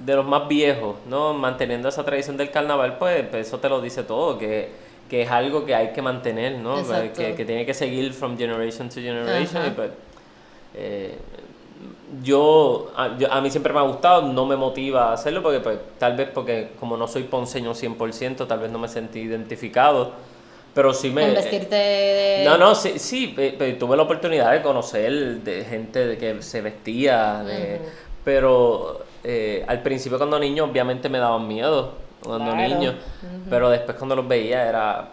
de 0.06 0.16
los 0.16 0.26
más 0.26 0.48
viejos, 0.48 0.96
¿no? 1.10 1.34
Manteniendo 1.34 1.88
esa 1.90 2.04
tradición 2.04 2.38
del 2.38 2.52
carnaval, 2.52 2.98
pues, 2.98 3.24
pues 3.30 3.48
eso 3.48 3.60
te 3.60 3.70
lo 3.70 3.80
dice 3.82 4.04
todo, 4.04 4.38
que, 4.38 4.70
que 5.10 5.22
es 5.22 5.32
algo 5.32 5.66
que 5.66 5.74
hay 5.74 5.92
que 5.94 6.02
mantener, 6.02 6.58
¿no? 6.58 6.80
Exacto. 6.80 7.22
Que, 7.22 7.36
que 7.36 7.46
tiene 7.46 7.66
que 7.66 7.74
seguir 7.74 8.12
from 8.14 8.38
generation 8.38 8.90
to 8.90 8.96
generation. 8.96 9.66
Y 9.68 9.70
pues, 9.72 9.92
eh, 10.76 11.16
yo 12.24 12.92
a, 12.96 13.18
yo- 13.18 13.32
a 13.32 13.42
mí 13.42 13.50
siempre 13.50 13.74
me 13.74 13.80
ha 13.80 13.84
gustado, 13.84 14.22
no 14.22 14.46
me 14.46 14.56
motiva 14.56 15.10
a 15.10 15.14
hacerlo 15.14 15.42
porque 15.44 15.60
pues, 15.60 15.78
tal 15.98 16.16
vez 16.16 16.30
porque 16.34 16.70
como 16.80 16.98
no 16.98 17.08
soy 17.08 17.24
ponceño 17.24 17.74
100%, 17.74 18.48
tal 18.48 18.60
vez 18.60 18.72
no 18.72 18.80
me 18.80 18.88
sentí 18.88 19.20
identificado, 19.20 20.12
pero 20.78 20.94
sí 20.94 21.10
me... 21.10 21.32
Vestirte 21.32 21.76
de... 21.76 22.42
No, 22.46 22.56
no, 22.56 22.76
sí, 22.76 23.00
sí 23.00 23.36
tuve 23.80 23.98
la 23.98 24.04
oportunidad 24.04 24.52
de 24.52 24.62
conocer 24.62 25.12
de 25.42 25.66
gente 25.66 26.06
de 26.06 26.20
que 26.20 26.44
se 26.44 26.62
vestía, 26.62 27.44
de- 27.44 27.82
pero 28.24 29.04
eh, 29.24 29.66
al 29.68 29.82
principio 29.82 30.20
cuando 30.20 30.38
niño 30.38 30.66
obviamente 30.66 31.10
me 31.10 31.18
daban 31.18 31.48
miedo, 31.48 31.94
cuando 32.22 32.52
Claro. 32.52 32.68
niño, 32.76 32.94
pero 33.50 33.72
después 33.72 33.98
cuando 33.98 34.16
los 34.16 34.28
veía 34.28 34.70
era, 34.70 35.08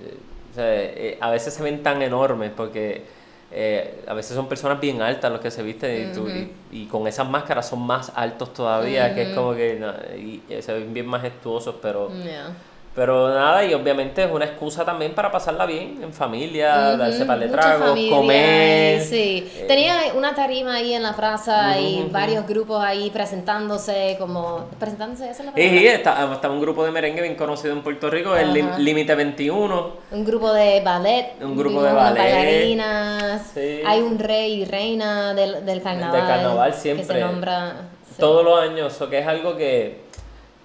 eh, 0.00 0.16
o 0.52 0.54
sea, 0.54 0.64
eh, 0.74 1.18
a 1.20 1.28
veces 1.30 1.54
se 1.54 1.62
ven 1.64 1.82
tan 1.82 2.00
enormes 2.02 2.52
porque 2.56 3.02
eh, 3.50 4.04
a 4.06 4.14
veces 4.14 4.36
son 4.36 4.46
personas 4.46 4.78
bien 4.78 5.02
altas 5.02 5.32
los 5.32 5.40
que 5.40 5.50
se 5.50 5.64
visten 5.64 6.08
y, 6.10 6.14
tú- 6.14 6.28
y- 6.28 6.52
y 6.70 6.86
con 6.86 7.08
esas 7.08 7.28
máscaras 7.28 7.68
son 7.68 7.80
más 7.80 8.12
altos 8.14 8.54
todavía, 8.54 9.12
que 9.12 9.22
es 9.22 9.34
como 9.34 9.56
que 9.56 9.74
no, 9.74 9.92
y, 10.16 10.40
y 10.48 10.62
se 10.62 10.72
ven 10.72 10.94
bien 10.94 11.06
majestuosos, 11.08 11.74
pero... 11.82 12.12
Yeah. 12.22 12.52
Pero 12.92 13.28
nada, 13.32 13.64
y 13.64 13.72
obviamente 13.72 14.24
es 14.24 14.30
una 14.32 14.44
excusa 14.46 14.84
también 14.84 15.14
para 15.14 15.30
pasarla 15.30 15.64
bien, 15.64 16.00
en 16.02 16.12
familia, 16.12 16.96
darse 16.96 17.24
para 17.24 17.38
de 17.38 17.46
Mucha 17.46 17.60
trago, 17.60 17.86
familia 17.86 18.16
comer. 18.16 19.00
Sí, 19.02 19.48
eh, 19.56 19.64
tenía 19.68 19.94
una 20.16 20.34
tarima 20.34 20.74
ahí 20.74 20.94
en 20.94 21.04
la 21.04 21.14
plaza 21.14 21.78
y 21.78 22.08
varios 22.10 22.46
grupos 22.48 22.82
ahí 22.82 23.08
presentándose, 23.10 24.16
como. 24.18 24.66
¿Presentándose? 24.80 25.30
¿Esa 25.30 25.42
es 25.42 25.46
la 25.46 25.52
palabra? 25.52 25.80
y 25.80 25.86
está, 25.86 26.32
está 26.32 26.50
un 26.50 26.60
grupo 26.60 26.84
de 26.84 26.90
merengue 26.90 27.22
bien 27.22 27.36
conocido 27.36 27.72
en 27.72 27.82
Puerto 27.82 28.10
Rico, 28.10 28.34
el. 28.36 28.50
Límite 28.78 29.14
21. 29.14 29.92
Un 30.10 30.24
grupo 30.24 30.52
de 30.52 30.80
ballet. 30.80 31.34
Un 31.40 31.56
grupo 31.56 31.82
de 31.82 31.92
ballet. 31.92 32.18
bailarinas. 32.18 33.50
Sí. 33.54 33.82
Hay 33.86 34.00
un 34.00 34.18
rey 34.18 34.62
y 34.62 34.64
reina 34.64 35.32
del, 35.34 35.64
del 35.64 35.80
carnaval. 35.80 36.12
Del 36.12 36.26
carnaval 36.26 36.72
Que 36.72 36.78
siempre. 36.78 37.06
se 37.06 37.20
nombra. 37.20 37.74
sí. 38.08 38.16
Todos 38.18 38.44
los 38.44 38.60
años, 38.60 38.92
eso 38.94 39.08
que 39.08 39.18
es 39.20 39.26
algo 39.26 39.56
que, 39.56 40.00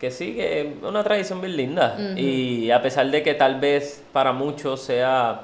que 0.06 0.12
sí, 0.12 0.36
que 0.36 0.62
es 0.62 0.68
una 0.84 1.04
tradición 1.04 1.42
bien 1.42 1.58
linda. 1.58 1.96
Y 2.16 2.70
a 2.70 2.80
pesar 2.82 3.10
de 3.10 3.24
que 3.24 3.34
tal 3.34 3.60
vez 3.60 4.04
para 4.14 4.32
muchos 4.34 4.82
sea 4.82 5.42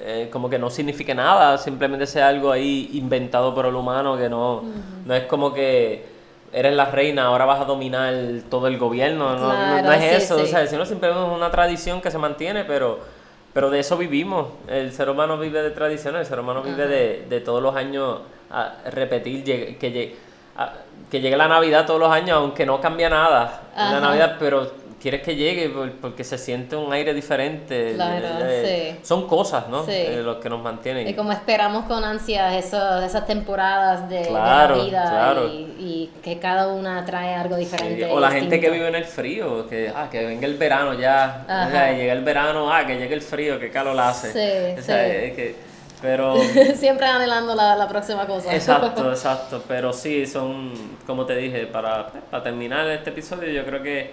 eh, 0.00 0.28
como 0.30 0.50
que 0.50 0.58
no 0.58 0.68
signifique 0.70 1.14
nada, 1.14 1.56
simplemente 1.56 2.06
sea 2.06 2.28
algo 2.28 2.50
ahí 2.52 2.90
inventado 2.94 3.54
por 3.54 3.64
el 3.66 3.74
humano, 3.74 4.16
que 4.18 4.28
no, 4.28 4.62
no 5.06 5.14
es 5.14 5.22
como 5.24 5.54
que 5.54 6.04
eres 6.52 6.74
la 6.74 6.86
reina, 6.86 7.24
ahora 7.26 7.44
vas 7.46 7.60
a 7.60 7.64
dominar 7.64 8.12
todo 8.50 8.66
el 8.66 8.76
gobierno, 8.76 9.34
no, 9.36 9.38
no- 9.38 9.56
no 9.56 9.82
Claro, 9.82 9.92
es 9.92 10.00
sí, 10.02 10.24
eso, 10.24 10.36
sí. 10.38 10.42
o 10.42 10.46
sea, 10.46 10.66
sino 10.66 10.84
simplemente 10.84 11.24
es 11.26 11.32
una 11.36 11.50
tradición 11.50 12.00
que 12.00 12.10
se 12.10 12.18
mantiene, 12.18 12.64
pero, 12.64 12.98
pero 13.54 13.70
de 13.70 13.80
eso 13.80 13.96
vivimos. 13.96 14.48
El 14.68 14.92
ser 14.92 15.08
humano 15.08 15.38
vive 15.38 15.62
de 15.62 15.70
tradiciones, 15.70 16.20
el 16.22 16.26
ser 16.26 16.38
humano 16.40 16.62
vive 16.62 16.86
de, 16.86 17.26
de 17.28 17.40
todos 17.40 17.62
los 17.62 17.74
años 17.74 18.20
a 18.50 18.74
repetir, 18.90 19.42
que, 19.42 20.16
a- 20.56 20.72
que 21.10 21.20
llegue 21.20 21.36
la 21.36 21.48
Navidad 21.48 21.86
todos 21.86 22.00
los 22.00 22.10
años, 22.10 22.36
aunque 22.38 22.66
no 22.66 22.80
cambia 22.80 23.08
nada 23.08 23.62
en 23.76 23.78
la 23.82 23.88
Ajá. 23.98 24.00
Navidad, 24.00 24.36
pero 24.38 24.84
quieres 25.00 25.20
que 25.20 25.36
llegue 25.36 25.68
por- 25.68 25.92
porque 25.96 26.24
se 26.24 26.38
siente 26.38 26.76
un 26.76 26.90
aire 26.90 27.12
diferente. 27.12 27.92
Claro, 27.94 28.26
Eh, 28.40 28.94
sí. 28.96 29.00
Son 29.06 29.28
cosas, 29.28 29.68
¿no? 29.68 29.84
Sí. 29.84 29.92
Eh, 29.92 30.22
los 30.24 30.38
que 30.38 30.48
nos 30.48 30.62
mantienen. 30.62 31.06
Y 31.06 31.12
como 31.14 31.30
esperamos 31.30 31.84
con 31.84 32.02
ansia 32.02 32.56
eso- 32.56 33.02
esas 33.02 33.26
temporadas 33.26 34.08
de, 34.08 34.20
de 34.20 34.28
Claro, 34.28 34.76
la 34.76 34.82
vida 34.84 35.02
claro. 35.10 35.46
y, 35.48 35.76
y 35.78 36.10
que 36.22 36.38
cada 36.38 36.68
una 36.68 37.04
trae 37.04 37.34
algo 37.34 37.56
Sí, 37.56 37.64
diferente. 37.64 38.06
O 38.06 38.18
la 38.18 38.30
gente 38.30 38.58
que 38.58 38.70
vive 38.70 38.88
en 38.88 38.94
el 38.94 39.04
frío, 39.04 39.68
que, 39.68 39.92
ah, 39.94 40.08
que 40.10 40.24
venga 40.24 40.46
el 40.46 40.56
verano 40.56 40.94
ya, 40.94 41.44
Ajá. 41.46 41.66
o 41.66 41.70
sea, 41.70 41.92
llega 41.92 42.12
el 42.14 42.24
verano, 42.24 42.72
ah, 42.72 42.86
que 42.86 42.96
llegue 42.96 43.14
el 43.14 43.20
frío, 43.22 43.60
que 43.60 43.70
calor 43.70 44.00
hace. 44.00 44.32
Sí, 44.32 44.80
O 44.80 44.82
sea, 44.82 45.04
sí. 45.04 45.10
es 45.16 45.32
que, 45.36 45.73
pero, 46.04 46.36
Siempre 46.76 47.06
anhelando 47.06 47.54
la, 47.54 47.74
la 47.76 47.88
próxima 47.88 48.26
cosa. 48.26 48.54
exacto, 48.54 49.10
exacto, 49.10 49.64
pero 49.66 49.90
sí, 49.90 50.26
son, 50.26 50.70
como 51.06 51.24
te 51.24 51.34
dije, 51.34 51.66
para, 51.66 52.08
para 52.30 52.42
terminar 52.42 52.86
este 52.90 53.08
episodio, 53.08 53.50
yo 53.50 53.64
creo 53.64 53.82
que 53.82 54.10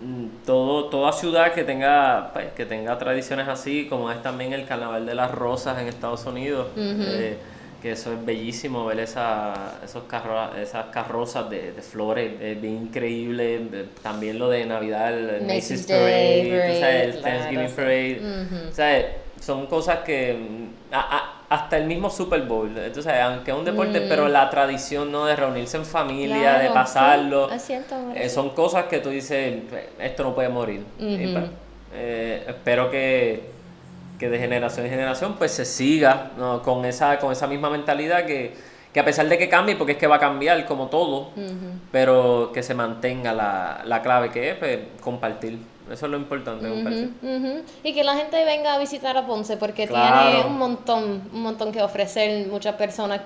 mm, 0.00 0.46
todo, 0.46 0.84
toda 0.84 1.10
ciudad 1.10 1.52
que 1.52 1.64
tenga, 1.64 2.30
pues, 2.32 2.52
que 2.52 2.64
tenga 2.64 2.96
tradiciones 2.96 3.48
así, 3.48 3.88
como 3.90 4.12
es 4.12 4.22
también 4.22 4.52
el 4.52 4.66
Carnaval 4.66 5.04
de 5.04 5.16
las 5.16 5.32
Rosas 5.32 5.80
en 5.80 5.88
Estados 5.88 6.24
Unidos, 6.26 6.68
eh, 6.76 7.36
que 7.82 7.90
eso 7.90 8.12
es 8.12 8.24
bellísimo, 8.24 8.86
ver 8.86 9.00
esa, 9.00 9.80
esos 9.84 10.04
carro, 10.04 10.54
esas 10.56 10.86
carrozas 10.92 11.50
de, 11.50 11.72
de 11.72 11.82
flores, 11.82 12.40
es 12.40 12.60
bien 12.60 12.82
increíble, 12.82 13.56
eh, 13.56 13.86
también 14.00 14.38
lo 14.38 14.48
de 14.48 14.64
Navidad, 14.64 15.12
el 15.12 15.42
Macy's 15.42 15.70
Macy's 15.70 15.86
Day 15.88 16.50
Parade, 16.50 16.72
tú 16.72 16.80
sabes, 16.80 17.02
el 17.16 17.20
Parade, 17.20 17.22
Thanksgiving 17.22 17.56
claro, 17.56 17.68
sí. 17.68 17.74
Parade, 17.74 18.68
o 18.68 18.72
sea, 18.72 19.25
son 19.46 19.66
cosas 19.66 20.00
que 20.00 20.34
mm, 20.34 20.94
a- 20.94 21.16
a- 21.16 21.32
hasta 21.48 21.76
el 21.76 21.86
mismo 21.86 22.10
Super 22.10 22.42
Bowl, 22.42 22.70
sabes, 23.00 23.22
aunque 23.22 23.52
es 23.52 23.56
un 23.56 23.64
deporte, 23.64 24.00
pero 24.08 24.26
la 24.28 24.50
tradición 24.50 25.12
no 25.12 25.26
de 25.26 25.36
reunirse 25.36 25.76
en 25.76 25.84
familia, 25.84 26.58
de 26.58 26.70
Mm. 26.70 26.74
Pasarlo, 26.74 27.48
sí, 27.58 27.74
eh, 28.16 28.28
son 28.28 28.50
cosas 28.50 28.86
que 28.86 28.98
tú 28.98 29.10
dices, 29.10 29.62
esto 30.00 30.24
no 30.24 30.34
puede 30.34 30.48
morir. 30.48 30.84
Pues, 30.98 31.44
eh, 31.94 32.44
espero 32.48 32.90
que, 32.90 33.44
que 34.18 34.28
de 34.28 34.38
generación 34.40 34.86
en 34.86 34.90
generación 34.92 35.34
pues 35.38 35.52
se 35.52 35.64
siga 35.64 36.32
¿no? 36.36 36.62
con, 36.62 36.84
esa, 36.84 37.18
con 37.20 37.30
esa 37.30 37.46
misma 37.46 37.70
mentalidad 37.70 38.26
que, 38.26 38.54
que 38.92 38.98
a 38.98 39.04
pesar 39.04 39.28
de 39.28 39.38
que 39.38 39.48
cambie, 39.48 39.76
porque 39.76 39.92
es 39.92 39.98
que 39.98 40.08
va 40.08 40.16
a 40.16 40.20
cambiar 40.20 40.64
como 40.66 40.88
todo, 40.88 41.30
pero 41.92 42.50
que 42.52 42.64
se 42.64 42.74
mantenga 42.74 43.32
la, 43.32 43.82
la 43.84 44.02
clave 44.02 44.30
que 44.30 44.50
es 44.50 44.56
pues, 44.56 44.78
compartir. 45.00 45.58
Eso 45.90 46.06
es 46.06 46.10
lo 46.12 46.16
importante, 46.18 46.68
compartir. 46.68 47.12
Ujú. 47.22 47.62
Y 47.84 47.94
que 47.94 48.02
la 48.02 48.14
gente 48.16 48.44
venga 48.44 48.74
a 48.74 48.78
visitar 48.78 49.16
a 49.16 49.26
Ponce 49.26 49.56
porque 49.56 49.86
Claro. 49.86 50.30
tiene 50.30 50.46
un 50.46 50.58
montón, 50.58 51.30
un 51.32 51.42
montón 51.42 51.70
que 51.72 51.80
ofrecer 51.82 52.48
muchas 52.48 52.74
personas, 52.74 53.20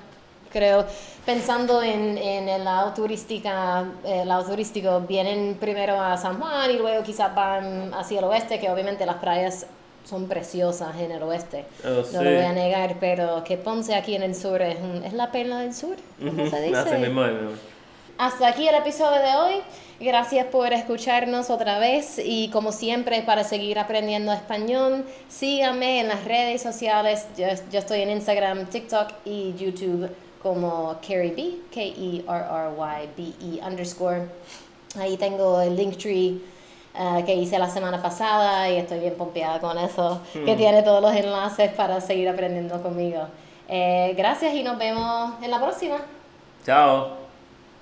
creo, 0.52 0.84
pensando 1.24 1.82
en, 1.82 2.18
en 2.18 2.48
el 2.48 2.64
lado 2.64 2.92
turística, 2.92 3.84
el 4.04 4.28
lado 4.28 4.44
turístico, 4.44 5.00
vienen 5.08 5.56
primero 5.58 6.00
a 6.00 6.16
San 6.18 6.38
Juan 6.38 6.70
y 6.70 6.74
luego 6.74 7.02
quizás 7.02 7.34
van 7.34 7.94
hacia 7.94 8.18
el 8.18 8.24
oeste, 8.26 8.58
que 8.60 8.68
obviamente 8.70 9.06
las 9.06 9.16
playas 9.16 9.66
son 10.04 10.26
preciosas 10.28 10.96
en 10.98 11.12
el 11.12 11.22
oeste, 11.22 11.66
Oh, 11.84 11.88
no 11.88 11.94
lo 11.96 12.02
sí. 12.02 12.16
voy 12.36 12.44
a 12.44 12.52
negar, 12.52 12.96
pero 13.00 13.44
que 13.44 13.56
Ponce 13.56 13.94
aquí 13.94 14.14
en 14.16 14.22
el 14.22 14.34
sur 14.34 14.60
es, 14.60 14.76
es 15.04 15.12
la 15.12 15.30
perla 15.30 15.60
del 15.60 15.72
sur, 15.74 15.96
¿cómo 16.18 16.46
se 16.50 16.60
dice? 16.62 16.76
Así 16.78 16.94
mismo 16.96 17.24
es, 17.24 17.32
mi 17.32 17.38
amor. 17.38 17.52
Hasta 18.18 18.48
aquí 18.48 18.68
el 18.68 18.74
episodio 18.74 19.18
de 19.22 19.34
hoy. 19.36 19.54
Gracias 20.00 20.46
por 20.46 20.72
escucharnos 20.72 21.50
otra 21.50 21.78
vez 21.78 22.18
y 22.24 22.48
como 22.48 22.72
siempre 22.72 23.20
para 23.20 23.44
seguir 23.44 23.78
aprendiendo 23.78 24.32
español, 24.32 25.04
síganme 25.28 26.00
en 26.00 26.08
las 26.08 26.24
redes 26.24 26.62
sociales. 26.62 27.26
Yo, 27.36 27.46
yo 27.70 27.78
estoy 27.78 28.00
en 28.00 28.10
Instagram, 28.10 28.64
TikTok 28.64 29.08
y 29.26 29.54
YouTube 29.58 30.10
como 30.42 30.96
Carrie 31.06 31.34
B, 31.36 31.58
K-E-R-R-Y-B-E 31.74 33.60
underscore. 33.62 34.22
Ahí 34.98 35.18
tengo 35.18 35.60
el 35.60 35.76
Linktree 35.76 36.40
eh, 36.98 37.22
que 37.24 37.34
hice 37.34 37.58
la 37.58 37.68
semana 37.68 38.00
pasada 38.02 38.70
y 38.70 38.78
estoy 38.78 39.00
bien 39.00 39.14
pompeada 39.18 39.60
con 39.60 39.76
eso, 39.78 40.22
que 40.32 40.56
tiene 40.56 40.82
todos 40.82 41.02
los 41.02 41.14
enlaces 41.14 41.70
para 41.72 42.00
seguir 42.00 42.28
aprendiendo 42.28 42.82
conmigo. 42.82 43.26
Eh, 43.68 44.14
gracias 44.16 44.54
y 44.54 44.62
nos 44.62 44.78
vemos 44.78 45.34
en 45.42 45.50
la 45.50 45.60
próxima. 45.60 45.98
Chao. 46.64 47.19